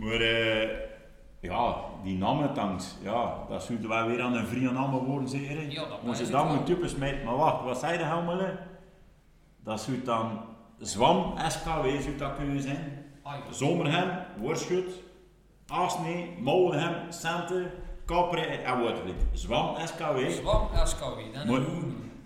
[0.00, 0.68] maar uh,
[1.40, 2.54] ja, die namen
[3.02, 5.70] ja, dat zou wel weer aan een vrije namen worden zeker.
[5.70, 8.40] Ja, dat dan moet tuppen smijten, maar wacht, wat zei de helemaal?
[9.62, 13.04] Dat zou dan Zwam, SKW zou dat kunnen zijn.
[13.22, 13.52] Ah, ja.
[13.52, 15.02] Zomerhem, Worschut,
[16.40, 17.70] Molenhem, Sante,
[18.04, 19.22] Kapre en Watervliet.
[19.32, 20.30] Zwam, SKW.
[20.30, 21.46] Zwam, SKW, dat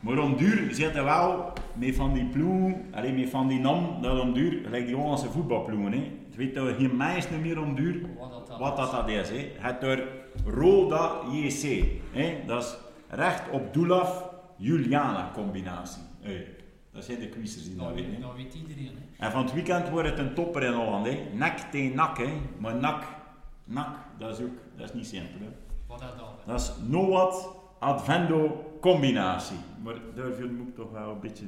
[0.04, 4.02] maar om duur zit er wel met van die ploegen, alleen met van die nam,
[4.02, 5.92] dat om duur, gelijk die Hollandse voetbalploegen.
[5.92, 6.12] Hè.
[6.26, 9.28] Het weet dat geen meisje meer om duur wat dat, dat wat dat, dat is.
[9.28, 9.50] Hè.
[9.58, 10.02] Het door
[10.44, 11.84] Roda JC.
[12.12, 12.42] Hè.
[12.46, 12.76] Dat is
[13.08, 14.24] recht op doelaf
[14.56, 16.02] Juliana combinatie.
[16.20, 16.46] Hey.
[16.92, 18.20] Dat zijn de quizzers die dat, dat weten.
[18.20, 18.98] Dat weet iedereen.
[19.16, 19.26] Hè.
[19.26, 21.06] En van het weekend wordt het een topper in Holland.
[21.06, 21.22] Hè.
[21.32, 22.18] Nek tegen nak.
[22.18, 22.32] Hè.
[22.58, 23.04] Maar nak,
[23.64, 25.40] nak, dat is ook dat is niet simpel.
[25.40, 25.52] Hè.
[25.86, 26.28] Wat dat dan?
[26.46, 29.56] Dat is Noat Advendo combinatie.
[29.82, 31.44] Maar daarvoor moet ik toch wel een beetje...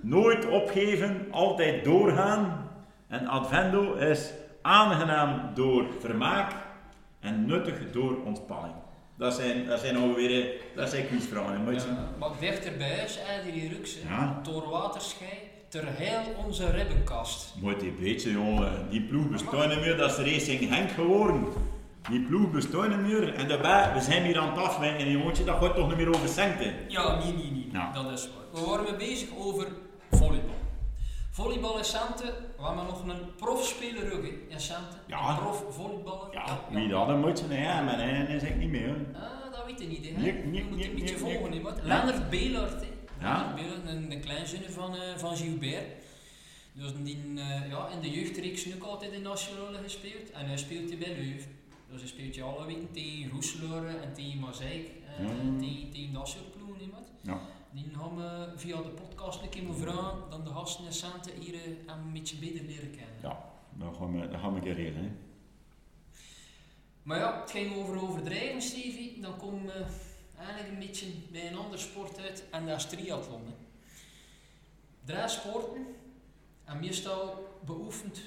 [0.00, 2.70] Nooit opgeven, altijd doorgaan.
[3.08, 6.52] En Advendo is aangenaam door vermaak
[7.20, 8.74] en nuttig door ontspanning.
[9.18, 11.74] Dat zijn, dat zijn alweer dat zijn quizvragen.
[11.74, 11.80] Ja,
[12.18, 14.40] wat dichterbij is, Adrie Rux, Ja.
[14.42, 15.30] door waterschei,
[15.68, 17.54] ter heil onze ribbenkast.
[17.62, 18.90] Moet die beetje, jongen.
[18.90, 21.44] Die ploeg bestaat niet meer, dat is Racing Henk geworden.
[22.10, 23.34] Die ploeg bestaat niet meer.
[23.34, 25.06] En daarbij, we zijn hier aan het afwijken.
[25.06, 26.74] En jongetje, dat gaat toch niet meer over centen.
[26.88, 27.68] Ja, nee, nee, nee.
[27.72, 27.92] Ja.
[27.92, 28.62] Dat is waar.
[28.62, 29.66] We waren bezig over
[30.10, 30.54] volleybal.
[31.30, 32.24] Volleybal in Sante,
[32.56, 34.96] we hebben nog een profspeler ook in Sante.
[35.06, 35.30] Ja.
[35.30, 36.32] Een prof volleyballer.
[36.32, 38.94] Ja, wie dat een moet ja, maar hij is ik niet meer.
[39.14, 40.10] Ah, dat weet je niet, hè.
[40.10, 41.58] Nee, je nee, moet nee, een beetje nee, volgen, nee.
[41.58, 42.30] hè, wat.
[42.30, 42.88] Belart, hè.
[43.20, 43.54] Ja.
[43.54, 45.84] Belart, een, een kleinzoon van, eh, van Gilbert.
[46.72, 50.30] Dus die uh, ja, in de jeugdreeks nu ook altijd in nationale gespeeld.
[50.30, 51.50] En hij speelt hier bij Leuven.
[51.90, 54.90] Dus je alle weken tegen Roeselare en tegen Mazeik.
[55.18, 55.58] En Ja.
[55.60, 57.08] tegen, tegen dat soort ploegen, hè, wat.
[57.22, 57.40] Ja.
[57.72, 61.62] Die gaan we via de podcast een keer vragen, dan de gasten Sante hier eh,
[61.86, 63.14] een beetje beter leren kennen.
[63.22, 63.44] Ja,
[63.78, 65.18] dat gaan we, dat gaan we een keer regelen.
[67.02, 69.20] Maar ja, het ging over overdrijven, Stevie.
[69.20, 69.84] Dan komen we
[70.38, 73.42] eigenlijk een beetje bij een ander sport uit en dat is triathlon.
[73.46, 73.52] Hè.
[75.04, 75.86] Drie sporten
[76.64, 78.20] en meestal beoefend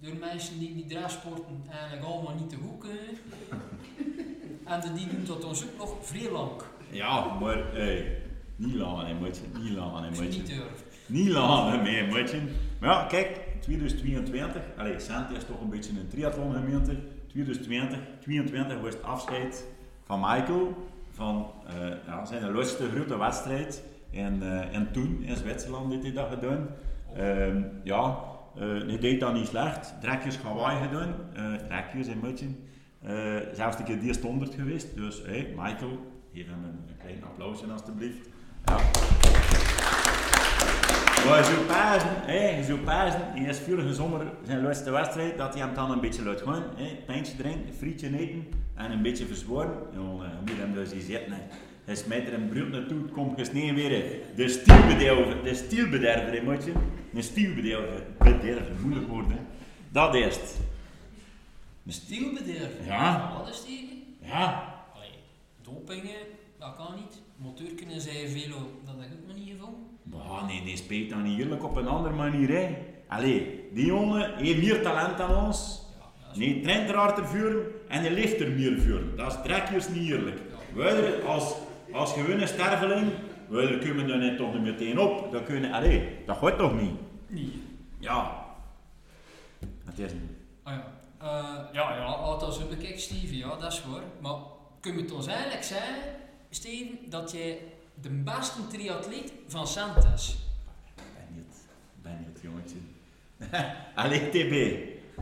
[0.00, 3.18] door mensen die die drie sporten eigenlijk allemaal niet te goed kunnen.
[4.88, 6.50] en die doen dat ons ook nog vrij lang.
[6.90, 8.22] Ja, maar hey,
[8.56, 9.42] niet lang, hè, maatje.
[9.62, 10.64] Niet lang, hè, Als je
[11.06, 12.40] niet lang, hè, mee, maatje.
[12.80, 14.62] Maar ja, kijk, 2022.
[14.76, 16.96] Allee, Santi is toch een beetje een triathlongemeente.
[17.26, 19.64] 2020, 22 was het afscheid
[20.04, 20.88] van Michael.
[21.10, 23.82] Van eh, ja, zijn laatste grote wedstrijd.
[24.12, 26.68] En, eh, en toen in Zwitserland heeft hij dat gedaan.
[27.14, 28.18] Ehm, ja,
[28.62, 29.94] hij deed dat niet slecht.
[30.00, 31.14] Trekjes Hawaii gedaan.
[31.34, 32.68] eh trekjes in Mutjen.
[33.02, 34.96] Eh zelfs een keer die stonderd geweest.
[34.96, 35.98] Dus hey, Michael,
[36.32, 38.28] hem een, een klein applausje alstublieft.
[38.64, 38.76] Ja.
[41.28, 45.62] Maar pazen, hè, je zou pazen, in de vorige zomer zijn laatste wedstrijd, dat hij
[45.62, 46.62] hem dan een beetje laat gaan.
[46.76, 49.76] Hè, pijntje drinken, frietje eten en een beetje verzworen.
[49.94, 51.34] Jongen, je moet hem dus eens zitten.
[51.84, 53.90] Hij smijt er een brood naartoe, het komt gesneden weer.
[53.90, 54.20] hè.
[54.36, 56.72] De stielbederver, de stielbederver, hè, maatje.
[57.14, 59.36] Een stielbederver, bederver, moeilijk woord, hè.
[59.88, 60.58] Dat is het.
[61.86, 62.72] Een stiel- Stielbederf.
[62.86, 63.32] Ja.
[63.38, 64.06] Wat is die?
[64.22, 65.08] Ja, Allee,
[65.62, 66.16] dopingen,
[66.58, 67.22] dat kan niet.
[67.36, 70.46] Motorken zei velo, dat heb ik ook nog niet gevonden.
[70.46, 72.48] Nee, die speelt dan niet eerlijk op een andere manier.
[72.48, 72.76] Hè.
[73.08, 75.82] Allee, die jongen heeft meer talent dan ons.
[76.34, 79.16] Nee, traint er harder vuren en hij leeft er meer vuren.
[79.16, 80.40] Dat is trekjes niet eerlijk.
[80.74, 81.54] Wij als,
[81.94, 83.12] als gewone sterveling
[83.48, 85.32] Wel, daar kunnen we dan toch niet meteen op.
[85.32, 86.94] Dat, kunnen, allee, dat gaat toch niet?
[87.26, 87.62] Nee.
[87.98, 88.44] Ja.
[89.84, 90.30] Het is niet.
[90.62, 90.92] Ah ja.
[91.18, 94.02] Eh, ja, ja, als dat zo bekijkt, Steven, ja, dat is waar.
[94.20, 94.34] Maar
[94.80, 95.94] kun je het ons eigenlijk zeggen,
[96.50, 97.58] Steven, dat jij
[97.94, 100.36] de beste triatleet van Sant is?
[100.94, 101.56] Ben niet.
[102.02, 102.76] Ben niet, jongetje.
[104.02, 104.78] allee, TB.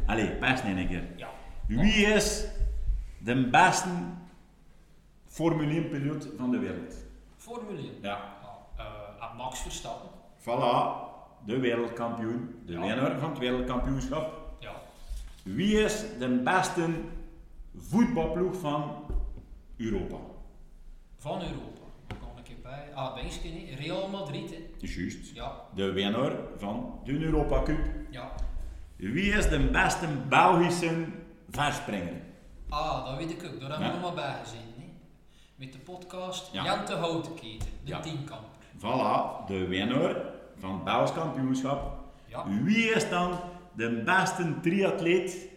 [0.07, 1.05] Allee, pas niet een keer.
[1.17, 1.29] Ja.
[1.67, 2.45] Wie is
[3.19, 3.89] de beste
[5.33, 6.95] Formule 1 piloot van de wereld?
[7.37, 7.91] Formule 1.
[8.03, 8.21] Ja.
[8.77, 10.09] Eh, Max Verstappen.
[10.41, 10.97] Voilà,
[11.45, 12.81] de wereldkampioen, de Ja.
[12.81, 14.55] winnaar van het wereldkampioenschap.
[14.59, 14.73] Ja.
[15.43, 16.89] Wie is de beste
[17.77, 19.05] voetbalploeg van
[19.77, 20.17] Europa?
[21.19, 21.81] Van Europa.
[22.07, 22.95] Daar kan ik erbij.
[22.95, 23.49] Ah, Bengske.
[23.79, 24.87] Real Madrid, hè.
[24.87, 25.35] Juist.
[25.35, 25.53] Ja.
[25.75, 27.81] De winnaar van de Europa Cup.
[28.11, 28.33] Ja.
[28.97, 31.05] Wie is de beste Belgische
[31.51, 32.21] verspringer?
[32.69, 33.61] Ah, dat weet ik ook.
[33.61, 34.61] Daar hebben we nog maar bij gezien.
[35.63, 36.65] Met de podcast Ja.
[36.65, 38.01] Jan de Houtenketen, de Ja.
[38.01, 38.49] tienkamper.
[38.79, 40.17] Voilà, de winnaar
[40.59, 41.99] van het Belgisch kampioenschap.
[42.27, 42.45] Ja.
[42.63, 43.41] Wie is dan
[43.73, 45.49] de beste triatleet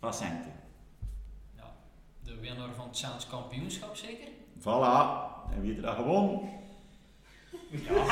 [0.00, 0.48] van Sente?
[1.56, 1.72] ja.
[2.22, 4.28] De winnaar van het kampioenschap, zeker?
[4.60, 5.04] Voilà,
[5.52, 6.40] en wie heeft dat gewonnen?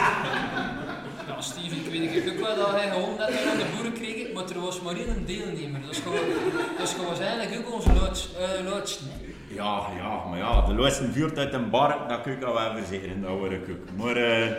[1.26, 4.50] Ja, Steve, ik weet ook wel dat hij gewoon net aan de boeren kreeg, maar
[4.50, 5.80] er was maar één deelnemer.
[5.80, 6.28] Dat is gewoon,
[6.76, 8.38] dat is gewoon waarschijnlijk ook onze laatste.
[8.38, 8.64] eh,
[9.10, 9.33] hè.
[9.54, 12.76] Ja, ja, maar ja, de laatste vuurt uit een bar, dat kun ik al wel
[12.76, 13.96] verzekeren, dat hoor ik ook.
[13.96, 14.50] Maar eh,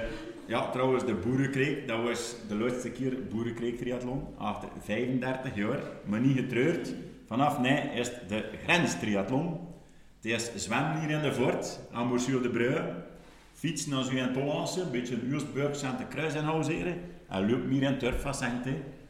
[0.46, 6.20] ja, trouwens, de Boerenkreek, dat was de laatste keer Boerenkreek triathlon, achter 35 jaar, maar
[6.20, 6.94] niet getreurd.
[7.28, 9.60] Vanaf nu is het de grenstriathlon.
[10.22, 12.82] Het is zwemmen hier in de Voort, aan de Breu,
[13.54, 16.98] fietsen naar Zuid Tollanse, een beetje Uursburg, Santa Kruis en Houzeren,
[17.30, 18.34] en lopen hier in turf van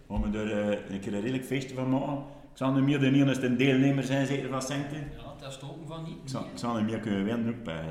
[0.07, 0.51] om er
[0.91, 2.17] een keer een redelijk feestje van maken.
[2.51, 4.95] Ik zal niet meer de enige deelnemer zijn, zeker van Sente.
[5.45, 6.33] Dat is het open van niet.
[6.33, 7.83] Ik ik zou hem meer kunnen winnen ook bij.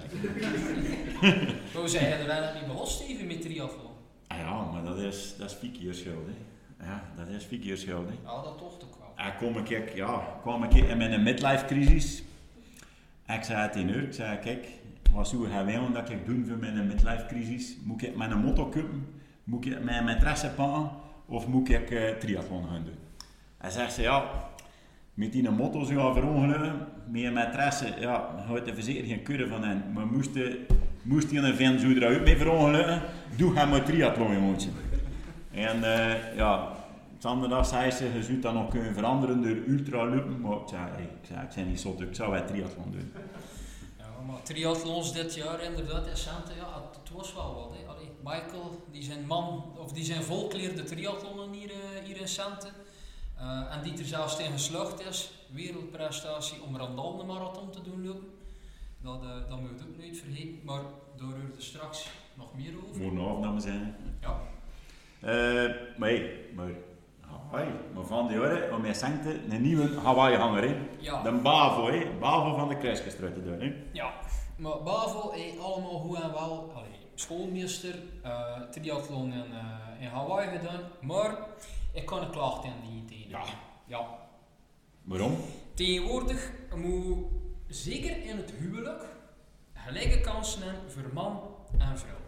[1.74, 3.92] Hoe zei je er eigenlijk niet begonnen, Steven, met triathlon?
[4.26, 6.26] Ah ja, maar dat is, dat is schuld.
[6.26, 6.84] Hè.
[6.86, 8.08] Ja, dat is Fikier schuld.
[8.08, 8.14] Hè.
[8.24, 9.26] Ja, dat toch ook wel.
[9.26, 12.22] En kom ik, ja, kwam ik in mijn midlife crisis.
[13.26, 14.68] Ik zei het in ik zei kijk,
[15.12, 17.76] wat zou hij willen dat ik doen voor mijn midlife crisis?
[17.82, 19.20] Moet ik mijn motto kuppen?
[19.44, 20.90] Moet ik mijn maîtresse pakken?
[21.26, 22.98] Of moet ik eh, triathlon gaan doen?
[23.58, 24.30] Hij zegt ze, ja,
[25.14, 26.86] met die motto zou je verongelukken.
[27.06, 29.84] Met je maîtresse, ja, gaat de verzekering geen kudde van hen.
[29.92, 30.66] Maar moest, de,
[31.02, 33.02] moest die een vent zo eruit mee verongelukken,
[33.36, 34.70] doe hij maar triathlon, jongetje.
[35.50, 36.72] En eh, ja,
[37.24, 40.40] Zanderdag zei ze, je zou dat nog kunnen veranderen door ultraluppen.
[40.40, 40.82] Maar ik zei,
[41.22, 43.12] ik zei, ik niet zot, ik zou wij triathlon doen.
[43.98, 47.96] Ja, maar triathlons dit jaar inderdaad in Sante, ja, het, was wel wat.
[47.96, 52.68] Allee, Michael, die zijn man, of die zijn volkleerde triathlonnen hier, eh, hier in Sante.
[53.38, 58.06] Eh, en die er zelfs tegen geslaagd is, wereldprestatie om Randal de marathon te doen
[58.06, 58.28] lopen.
[59.02, 60.80] Dat, eh, dat moet je ook nooit vergeten, maar
[61.16, 63.02] daar hoor je er straks nog meer over.
[63.02, 63.96] Morgenavond, dames zijn.
[64.20, 64.40] Ja,
[65.20, 65.30] Eh
[65.96, 66.70] maar hey, maar
[67.20, 71.22] Hawaii, maar van die jaren, om mij zengte, een nieuwe Hawaii-hanger, ja.
[71.22, 72.06] De Bavo, hè.
[72.20, 73.74] Bavo van de kruisgestruiten doen, hè.
[73.92, 74.12] Ja,
[74.56, 76.72] maar Bavo, hey, allemaal goed en wel.
[76.74, 77.94] Allee, schoolmeester,
[78.70, 79.44] triathlon in,
[80.00, 80.80] in Hawaii gedaan.
[81.00, 81.36] Maar
[81.92, 83.03] ik kan een klacht in die tegen.
[83.34, 83.44] Ja.
[83.86, 84.06] ja.
[85.02, 85.36] Waarom?
[85.74, 87.26] Tegenwoordig moet
[87.66, 89.04] zeker in het huwelijk
[89.72, 91.40] gelijke kansen hebben voor man
[91.78, 92.22] en vrouw.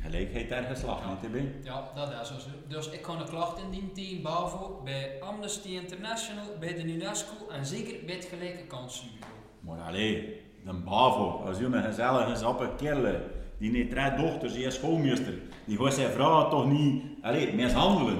[0.00, 1.54] Gelijkheid der geslacht, niet erbij.
[1.62, 2.50] Ja, dat is zo.
[2.68, 7.66] Dus ik kan een klacht indienen tegen Bavo bij Amnesty International, bij de UNESCO en
[7.66, 9.32] zeker bij het gelijke kansenbureau.
[9.60, 13.20] Maar allee, de Bavo, als je een gezellige, zappe kerel,
[13.58, 18.18] die heeft drie dochters, die is schoolmeester, die gaat zijn vrouw toch niet, allee, mishandelen.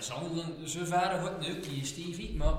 [0.00, 2.36] Mishandelen, zover gaat het nu niet, Stevie.
[2.36, 2.54] Maar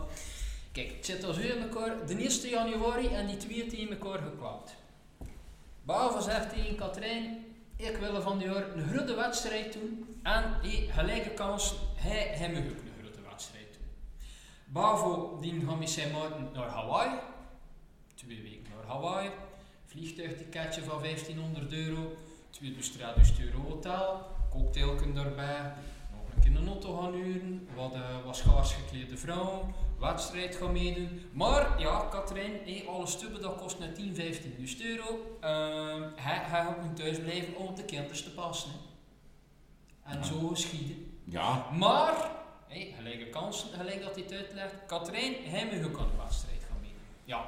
[0.72, 2.08] kijk, het zit al zo in elkaar.
[2.08, 4.74] De 1 januari en die twee tegen elkaar gekwaad.
[5.84, 10.20] Bavo zegt tegen Katrijn, ik wil van die jaar een grote wedstrijd doen.
[10.24, 13.88] En hey, gelijke kans, hij, hij ook een grote wedstrijd doen.
[14.66, 17.20] Bavo die met zijn maten naar Hawaii.
[18.16, 19.30] Twee weken naar Hawaii.
[19.86, 22.16] Vliegtuigticketje van 1500 euro.
[22.50, 24.26] 2000 euro hotel.
[24.50, 25.74] Cocktailken erbij.
[26.44, 27.68] Nog een keer een auto gaan huren.
[27.76, 29.74] Wat, eh, wat schaars geklede vrouw.
[30.00, 31.30] Wedstrijd gaan meedoen.
[31.34, 35.38] Maar ja, Katrijn, hey, alle stubben dat kost net 10, 15 euro.
[35.42, 38.72] Ehm, hij, hij moet thuis blijven om op de kinders te passen.
[40.04, 40.24] En Ja.
[40.24, 41.12] zo geschieden.
[41.24, 42.32] Ja, Maar,
[42.68, 44.74] hey, gelijke kansen, gelijk dat hij het uitlegt.
[44.88, 47.00] Katrijn, hij mag ook aan de wedstrijd gaan meedoen.
[47.26, 47.46] Ja.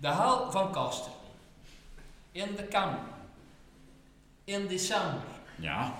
[0.00, 1.16] De haal van Kasterlee.
[2.32, 2.94] In de Kam.
[4.44, 5.20] In december.
[5.58, 5.94] ja,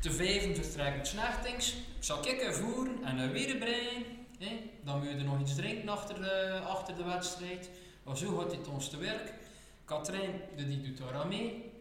[0.00, 1.76] Te vijven vertrekkend snachtings.
[1.98, 4.04] Zal ik er voeren en er weer brengen.
[4.38, 4.70] hè.
[4.84, 7.70] Dan moet je er nog iets drinken achter de, achter de wedstrijd.
[8.02, 9.32] Maar zo gaat dit ons te werk.
[9.84, 11.72] Katrijn, die die doet daar aan mee.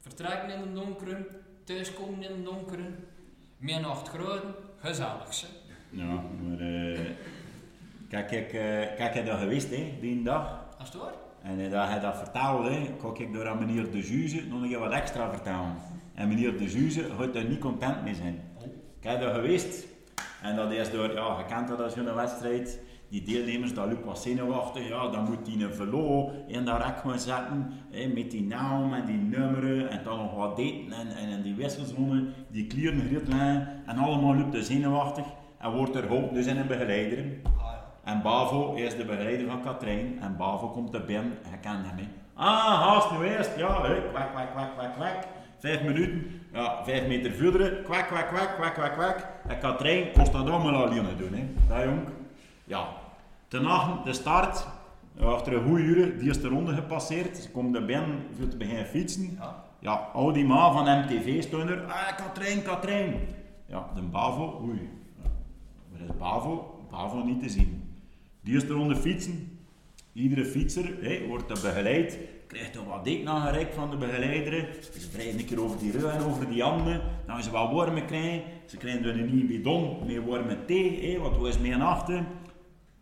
[0.00, 1.26] Vertrekken in de donkere,
[1.64, 2.84] thuiskomen in de donkere,
[3.56, 5.46] meer naar het groten, gezellig ze.
[5.90, 6.58] Ja, maar...
[6.58, 7.00] eh
[8.08, 10.64] kijk, ik, eh, kijk, daar geweest, hè, die dag.
[10.78, 11.14] Als het waar?
[11.42, 14.68] En eh, dat hij dat vertelde, kon ik door aan meneer De Juze nog een
[14.68, 15.76] keer wat extra vertellen.
[16.14, 18.40] En meneer De Juze gaat daar niet content mee zijn.
[19.00, 19.86] Ik heb daar geweest.
[20.42, 22.80] En dat is door, ja, je kent dat als je een wedstrijd.
[23.08, 24.88] Die deelnemers, dat loopt wat zenuwachtig.
[24.88, 27.72] Ja, dan moet die een velo in dat rek gaan zetten.
[27.90, 29.90] Hè, met die naam en die nummeren.
[29.90, 32.24] En dan nog wat daten en, en, en die wisselzone.
[32.50, 33.68] Die klieren.
[33.86, 35.24] En allemaal loopt er zenuwachtig.
[35.58, 37.24] En wordt er geholpen dus in een begeleider.
[37.42, 37.62] Ah.
[38.04, 40.18] En Bavo is de begeleider van Katrijn.
[40.20, 41.96] En Bavo komt er binnen, je kent hem.
[41.96, 42.04] hè.
[42.34, 43.56] Ah, haast nu eerst.
[43.56, 44.08] Ja, hè.
[44.10, 45.26] kwak, kwak, kwak, kwak, kwak.
[45.62, 47.72] Vijf minuten, ja, vijf meter verder.
[47.82, 49.26] Kwak, kwak, kwak, kwak, kwak, kwak.
[49.48, 51.44] En Katrijn kost dat allemaal alleen doen, hè.
[51.68, 52.00] Dat jong.
[52.64, 52.88] Ja.
[53.48, 54.66] Ten nacht, de start.
[55.20, 57.36] Achter een goede uur, die is de ronde gepasseerd.
[57.36, 59.36] Ze komt er binnen voor te beginnen fietsen.
[59.38, 59.64] Ja.
[59.78, 61.84] Ja, al die ma van MTV stonden er.
[61.84, 63.14] Ah, Katrijn, Katrijn.
[63.66, 64.88] Ja, de Bavo, oei.
[65.90, 66.84] Waar is Bavo?
[66.90, 67.98] Bavo niet te zien.
[68.40, 69.58] Die is er onder fietsen.
[70.12, 72.18] Iedere fietser wordt er begeleid.
[72.52, 74.68] Krijgt er wat dik nagereikt van de begeleider.
[74.80, 77.00] Ze wrijven een keer over die rug en over die handen.
[77.26, 78.42] Dan ze wat warme krijgen.
[78.66, 81.10] Ze krijgen er een nieuwe bidon met warme thee.
[81.10, 82.24] Hè, wat was mee achter.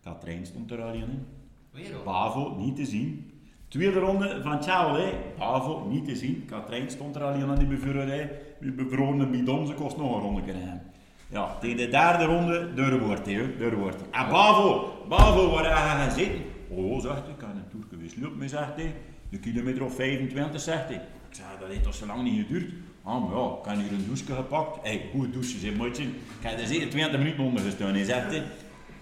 [0.02, 1.26] Katrijn stond er al in.
[1.72, 2.02] Weer.
[2.04, 3.30] Bavo niet te zien.
[3.68, 5.12] Tweede ronde van Ciao, hè.
[5.38, 6.44] Bavo niet te zien.
[6.46, 10.42] Katrijn stond er alleen aan die bevroren, die bevroren bidon, ze kost nog een ronde
[10.42, 10.82] krijgen.
[11.28, 13.96] Ja, tegen de derde ronde, doorwoord, hè, doorwoord.
[14.10, 16.40] En Bavo, Bavo, waar je gaan zitten?
[16.68, 18.94] Oh, zegt hij, ik heb een toerke wisseloop mee, zegt hij.
[19.31, 20.97] Een kilometer of 25, zegt hij.
[20.97, 22.71] Ik zei, dat heeft toch zo lang niet geduurd?
[23.03, 24.77] Ah, maar ja, ik heb hier een douche gepakt.
[24.83, 26.03] Hé, hey, goede douche, zeg, maatje.
[26.03, 28.43] Ik heb er zeker 20 minuten onder gestaan, zegt hij.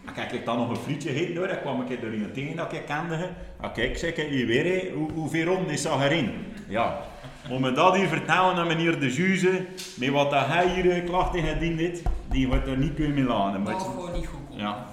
[0.07, 2.35] En kijk, ik dan nog een frietje gegeten hoor, ik kwam een keer door iemand
[2.35, 3.29] tegen dat ik kende.
[3.61, 4.93] Ah, kijk, zeg ik hier weer.
[4.95, 6.31] Hoe, hoeveel ronden is dat erin?
[6.69, 7.01] Ja,
[7.51, 9.67] om me dat hier vertellen aan meneer De Juze,
[9.99, 13.25] met wat dat hij hier eh, klachten gediend heeft, die wordt er niet kunnen mee
[13.25, 13.65] laten.
[13.65, 14.63] Dat gewoon niet goed komen.
[14.63, 14.87] Ja.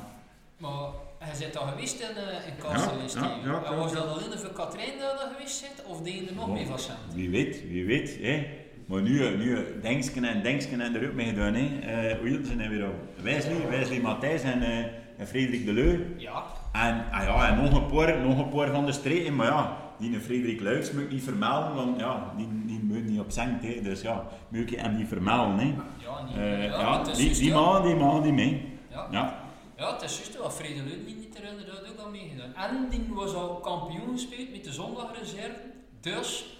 [0.57, 0.89] Maar
[1.25, 3.51] hij zit al geweest in, uh, in Castle Ja, ja, die.
[3.51, 6.35] ja, En was dat alleen voor Katrijn dat er geweest zit, of deed je er
[6.35, 6.97] nog mee van cent?
[7.13, 8.17] Wie weet, wie weet.
[8.21, 8.47] Hè.
[8.85, 11.53] Maar nu, nu denksken en denksken en er ook mee gedaan.
[11.53, 11.79] Hè.
[11.79, 12.95] Eh, hoe ze nou weer op?
[13.23, 14.77] Wesley, Wesley Matthijs en, eh,
[15.17, 15.99] en Frederik Deleu.
[16.17, 16.43] Ja.
[16.73, 19.77] En, ah ja, en nog een paar, nog een paar van de streken, maar ja,
[19.99, 23.63] die Frederik Luiks moet ik niet vermelden, want ja, die, die moet niet op zengt,
[23.63, 23.81] hè.
[23.81, 25.57] dus ja, moet ik hem niet vermelden.
[25.57, 25.65] Hè.
[25.65, 26.35] Ja, niet.
[26.71, 27.59] Ja, die, juist, die ja.
[27.59, 28.73] man, die man, die mee.
[29.11, 29.43] Ja.
[29.77, 29.93] Ja.
[29.93, 30.51] Het is juist wel.
[30.51, 32.55] Vrede Leut niet, erin, dat ook al meegedaan.
[32.55, 35.59] En die was al kampioen gespeeld met de zondagreserve.
[36.01, 36.57] Dus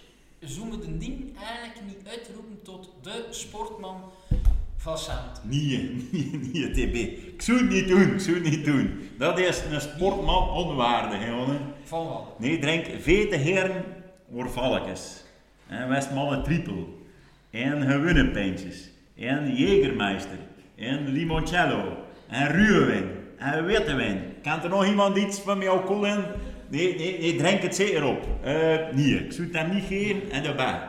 [0.48, 4.02] ze moeten die eigenlijk niet uitroepen tot de sportman
[4.78, 5.42] van Cent.
[5.50, 6.96] Niet, niet, niet TB.
[7.34, 9.10] Ik zou het niet doen, ik zou het niet doen.
[9.18, 11.60] Dat is een sportman onwaardig, hè, jongen.
[11.84, 12.40] Van wat?
[12.40, 13.84] Nee, drink vete heren
[14.32, 15.24] oorvalletjes.
[15.68, 17.00] En Westmalle trippel.
[17.50, 18.90] En gewone pijntjes.
[19.16, 20.40] En Jägermeister.
[20.76, 22.05] En limoncello.
[22.28, 23.10] En ruwe wijn.
[23.38, 24.34] En witte wijn.
[24.42, 26.24] Kent er nog iemand iets van mij alcohol in?
[26.70, 28.28] Nee, nee, nee, drink het zeker op.
[28.44, 28.54] Eh,
[28.94, 30.80] nee, ik zou het hem niet geven en daarbij.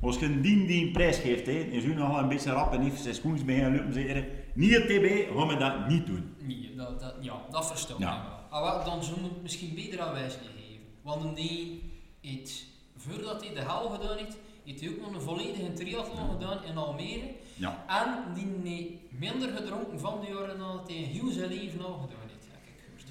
[0.00, 2.72] Als je een dien die een prijs geeft, hè, is u nogal een beetje rap
[2.72, 6.06] en heeft zijn schoens bij gaan lopen zeggen, niet het TB, gaan we dat niet
[6.06, 6.34] doen.
[6.40, 8.22] Nee, dat, dat, ja, dat versta ik Ja.
[8.50, 8.60] wel.
[8.60, 10.82] Ah, wel, dan zou het misschien beter aan Wesley geven.
[11.02, 11.82] Want die
[12.20, 12.64] heeft,
[12.96, 16.76] voordat hij de hel gedaan heeft, heeft hij ook nog een volledige triathlon gedaan in
[16.76, 17.28] Almere.
[17.54, 17.84] Ja.
[17.86, 21.84] En die heeft minder gedronken van de jaren dan dat hij in heel zijn leven
[21.84, 23.04] al gedaan heeft, heb ik gehoord.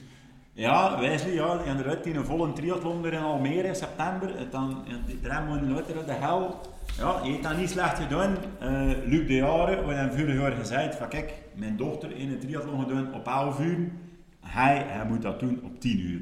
[0.54, 4.38] Ja, Wesley, ja, inderdaad, die een volle triathlon er in Almere in september.
[4.38, 4.84] Het dan,
[5.22, 6.62] drie maanden later, de hel.
[6.98, 8.38] Ja, je heeft dat niet slecht gedaan.
[8.60, 8.70] Eh
[9.06, 12.80] Luc de Jaren, we hebben vorig jaar gezegd van kijk, mijn dochter in een triathlon
[12.82, 13.92] gedaan op 11 uur.
[14.40, 16.22] Hij, hij moet dat doen op 10 uur.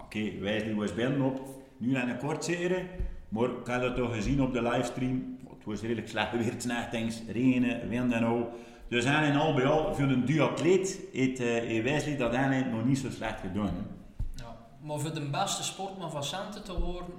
[0.00, 1.40] Oké, Wesley was binnen op,
[1.76, 2.84] nu aan een kort serie.
[3.28, 5.35] Maar ik heb dat toch gezien op de livestream.
[5.66, 8.50] Het was redelijk slecht weer, het nachtings, regen, wind en al.
[8.88, 12.70] Dus hij in al bij al, voor een duatleet, heeft, eh, heeft Wesley dat eigenlijk
[12.70, 13.66] nog niet zo slecht gedaan.
[13.66, 14.42] hè.
[14.42, 17.14] Ja, maar voor de beste sportman van Centen te worden,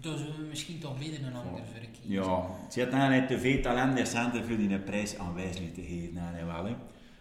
[0.00, 2.22] dus we misschien toch beter een ander verkiezen.
[2.24, 5.70] Ja, het zit eigenlijk te veel talent in centen voor die een prijs aan Wesley
[5.74, 6.12] te geven.
[6.12, 6.74] Nee, wel, hè.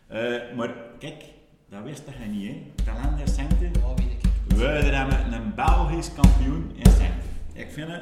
[0.07, 1.23] Eh, maar kijk,
[1.69, 2.83] dat wist je niet, hè.
[2.83, 3.71] Talent in.
[3.73, 4.57] Ja, weet ik.
[4.57, 7.29] We hebben een Belgisch kampioen in centen.
[7.53, 8.01] Ik vind het,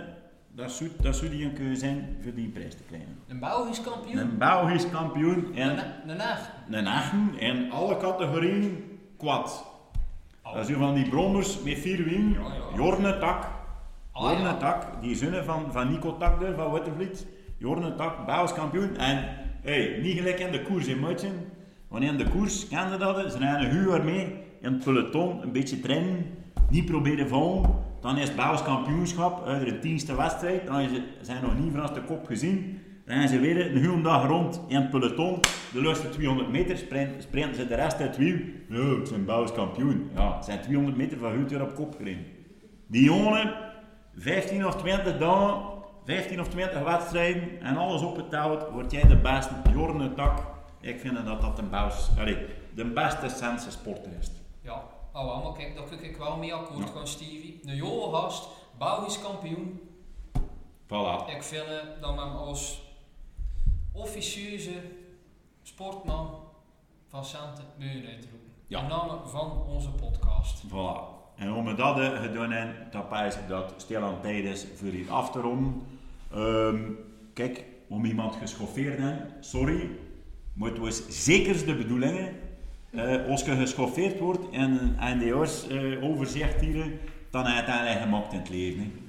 [0.60, 3.18] dat zou, dat zou die een keuze zijn voor die prijs te krijgen.
[3.28, 4.18] Een Belgisch kampioen?
[4.18, 5.70] Een Belgisch kampioen in
[6.08, 6.50] Een, echt.
[6.70, 9.66] een achten in alle categorieën quad.
[10.44, 10.54] Oh.
[10.54, 12.76] Dat is van die brommers met vier wielen, Ja, ja.
[12.76, 13.48] Jorne Tak.
[14.12, 14.58] Ah, Jorne ja.
[14.58, 17.28] Tak, die zonen van, van Nico Tak de, van Wittervliet.
[17.58, 18.98] Jorne Tak, Belgisch kampioen.
[18.98, 19.30] En
[19.62, 21.52] hey, niet gelijk in de koers in Mutsen.
[21.88, 24.24] Want in de koers kende dat, ze rijden een uur mee
[24.62, 26.26] in het peloton, een beetje trainen,
[26.70, 27.88] niet proberen vallen.
[28.02, 30.66] Dan is het Belgisch kampioenschap, de tienste wedstrijd.
[30.66, 32.82] Dan is het, zijn nog niet vanaf de kop gezien.
[33.06, 35.40] Dan gaan ze weer een hele dag rond in het peloton.
[35.74, 38.38] De laatste 200 meter sprinten, sprinten ze de rest uit het wiel.
[38.70, 40.10] Ja, ik ben Belgisch kampioen.
[40.16, 42.26] Ja, het zijn 200 meter van goed weer op kop gereden.
[42.88, 43.54] Die jongen,
[44.16, 45.62] 15 of 20 dagen,
[46.06, 50.40] 15 of 20 wedstrijden en alles opgeteld, word jij de beste Jorne Tak.
[50.82, 51.64] Ik vind dat dat de,
[52.20, 52.38] allee,
[52.76, 54.39] de beste sense sporter is.
[55.14, 56.94] Oh, wel, maar kijk, daar kan ik wel mee akkoord Ja.
[56.94, 57.60] gaan, Stevie.
[57.66, 58.48] Een jonge gast,
[58.78, 59.80] Belgisch kampioen.
[60.86, 61.28] Voilà.
[61.36, 62.82] Ik vind eh, dat men als
[63.92, 64.72] officieuze
[65.64, 66.40] sportman
[67.08, 68.52] van Sante Meuren uitroepen.
[68.68, 68.82] Ja.
[68.82, 70.64] In naam van onze podcast.
[70.68, 71.18] Voilà.
[71.36, 74.90] En om dat eh, gedaan hebben, dan pijs ik dat stil aan tijd is voor
[74.90, 75.82] hier af te ronden.
[76.34, 76.92] Ehm,
[77.34, 79.90] kijk, om iemand geschoffeerd te sorry,
[80.54, 82.30] maar het was zeker de bedoeling.
[82.92, 86.92] Eh, als je geschoffeerd wordt en een NDO's eh overzicht hier,
[87.30, 89.08] dan heb je eigenlijk gemaakt in het leven.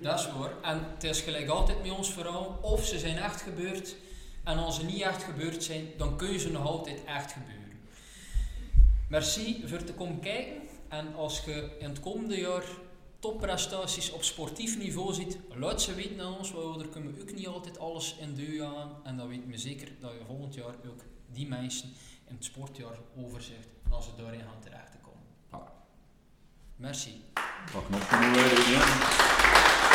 [0.00, 0.50] Dat is waar.
[0.62, 3.96] En het is gelijk altijd met ons verhaal, of ze zijn echt gebeurd.
[4.44, 7.62] En als ze niet echt gebeurd zijn, dan kun je ze nog altijd echt gebeuren.
[9.08, 10.54] Merci voor te komen kijken.
[10.88, 12.64] En als je in het komende jaar
[13.18, 17.34] topprestaties op sportief niveau ziet, laat ze weten aan ons, want er kunnen we ook
[17.34, 18.90] niet altijd alles in deur aan.
[19.04, 21.88] En dan weten we zeker dat je volgend jaar ook die mensen
[22.32, 25.26] in het sportjaar overzicht, als ze daarin gaan terecht te komen.
[25.46, 25.72] Voilà.
[26.76, 27.24] Merci.
[27.72, 29.91] Pak nog een.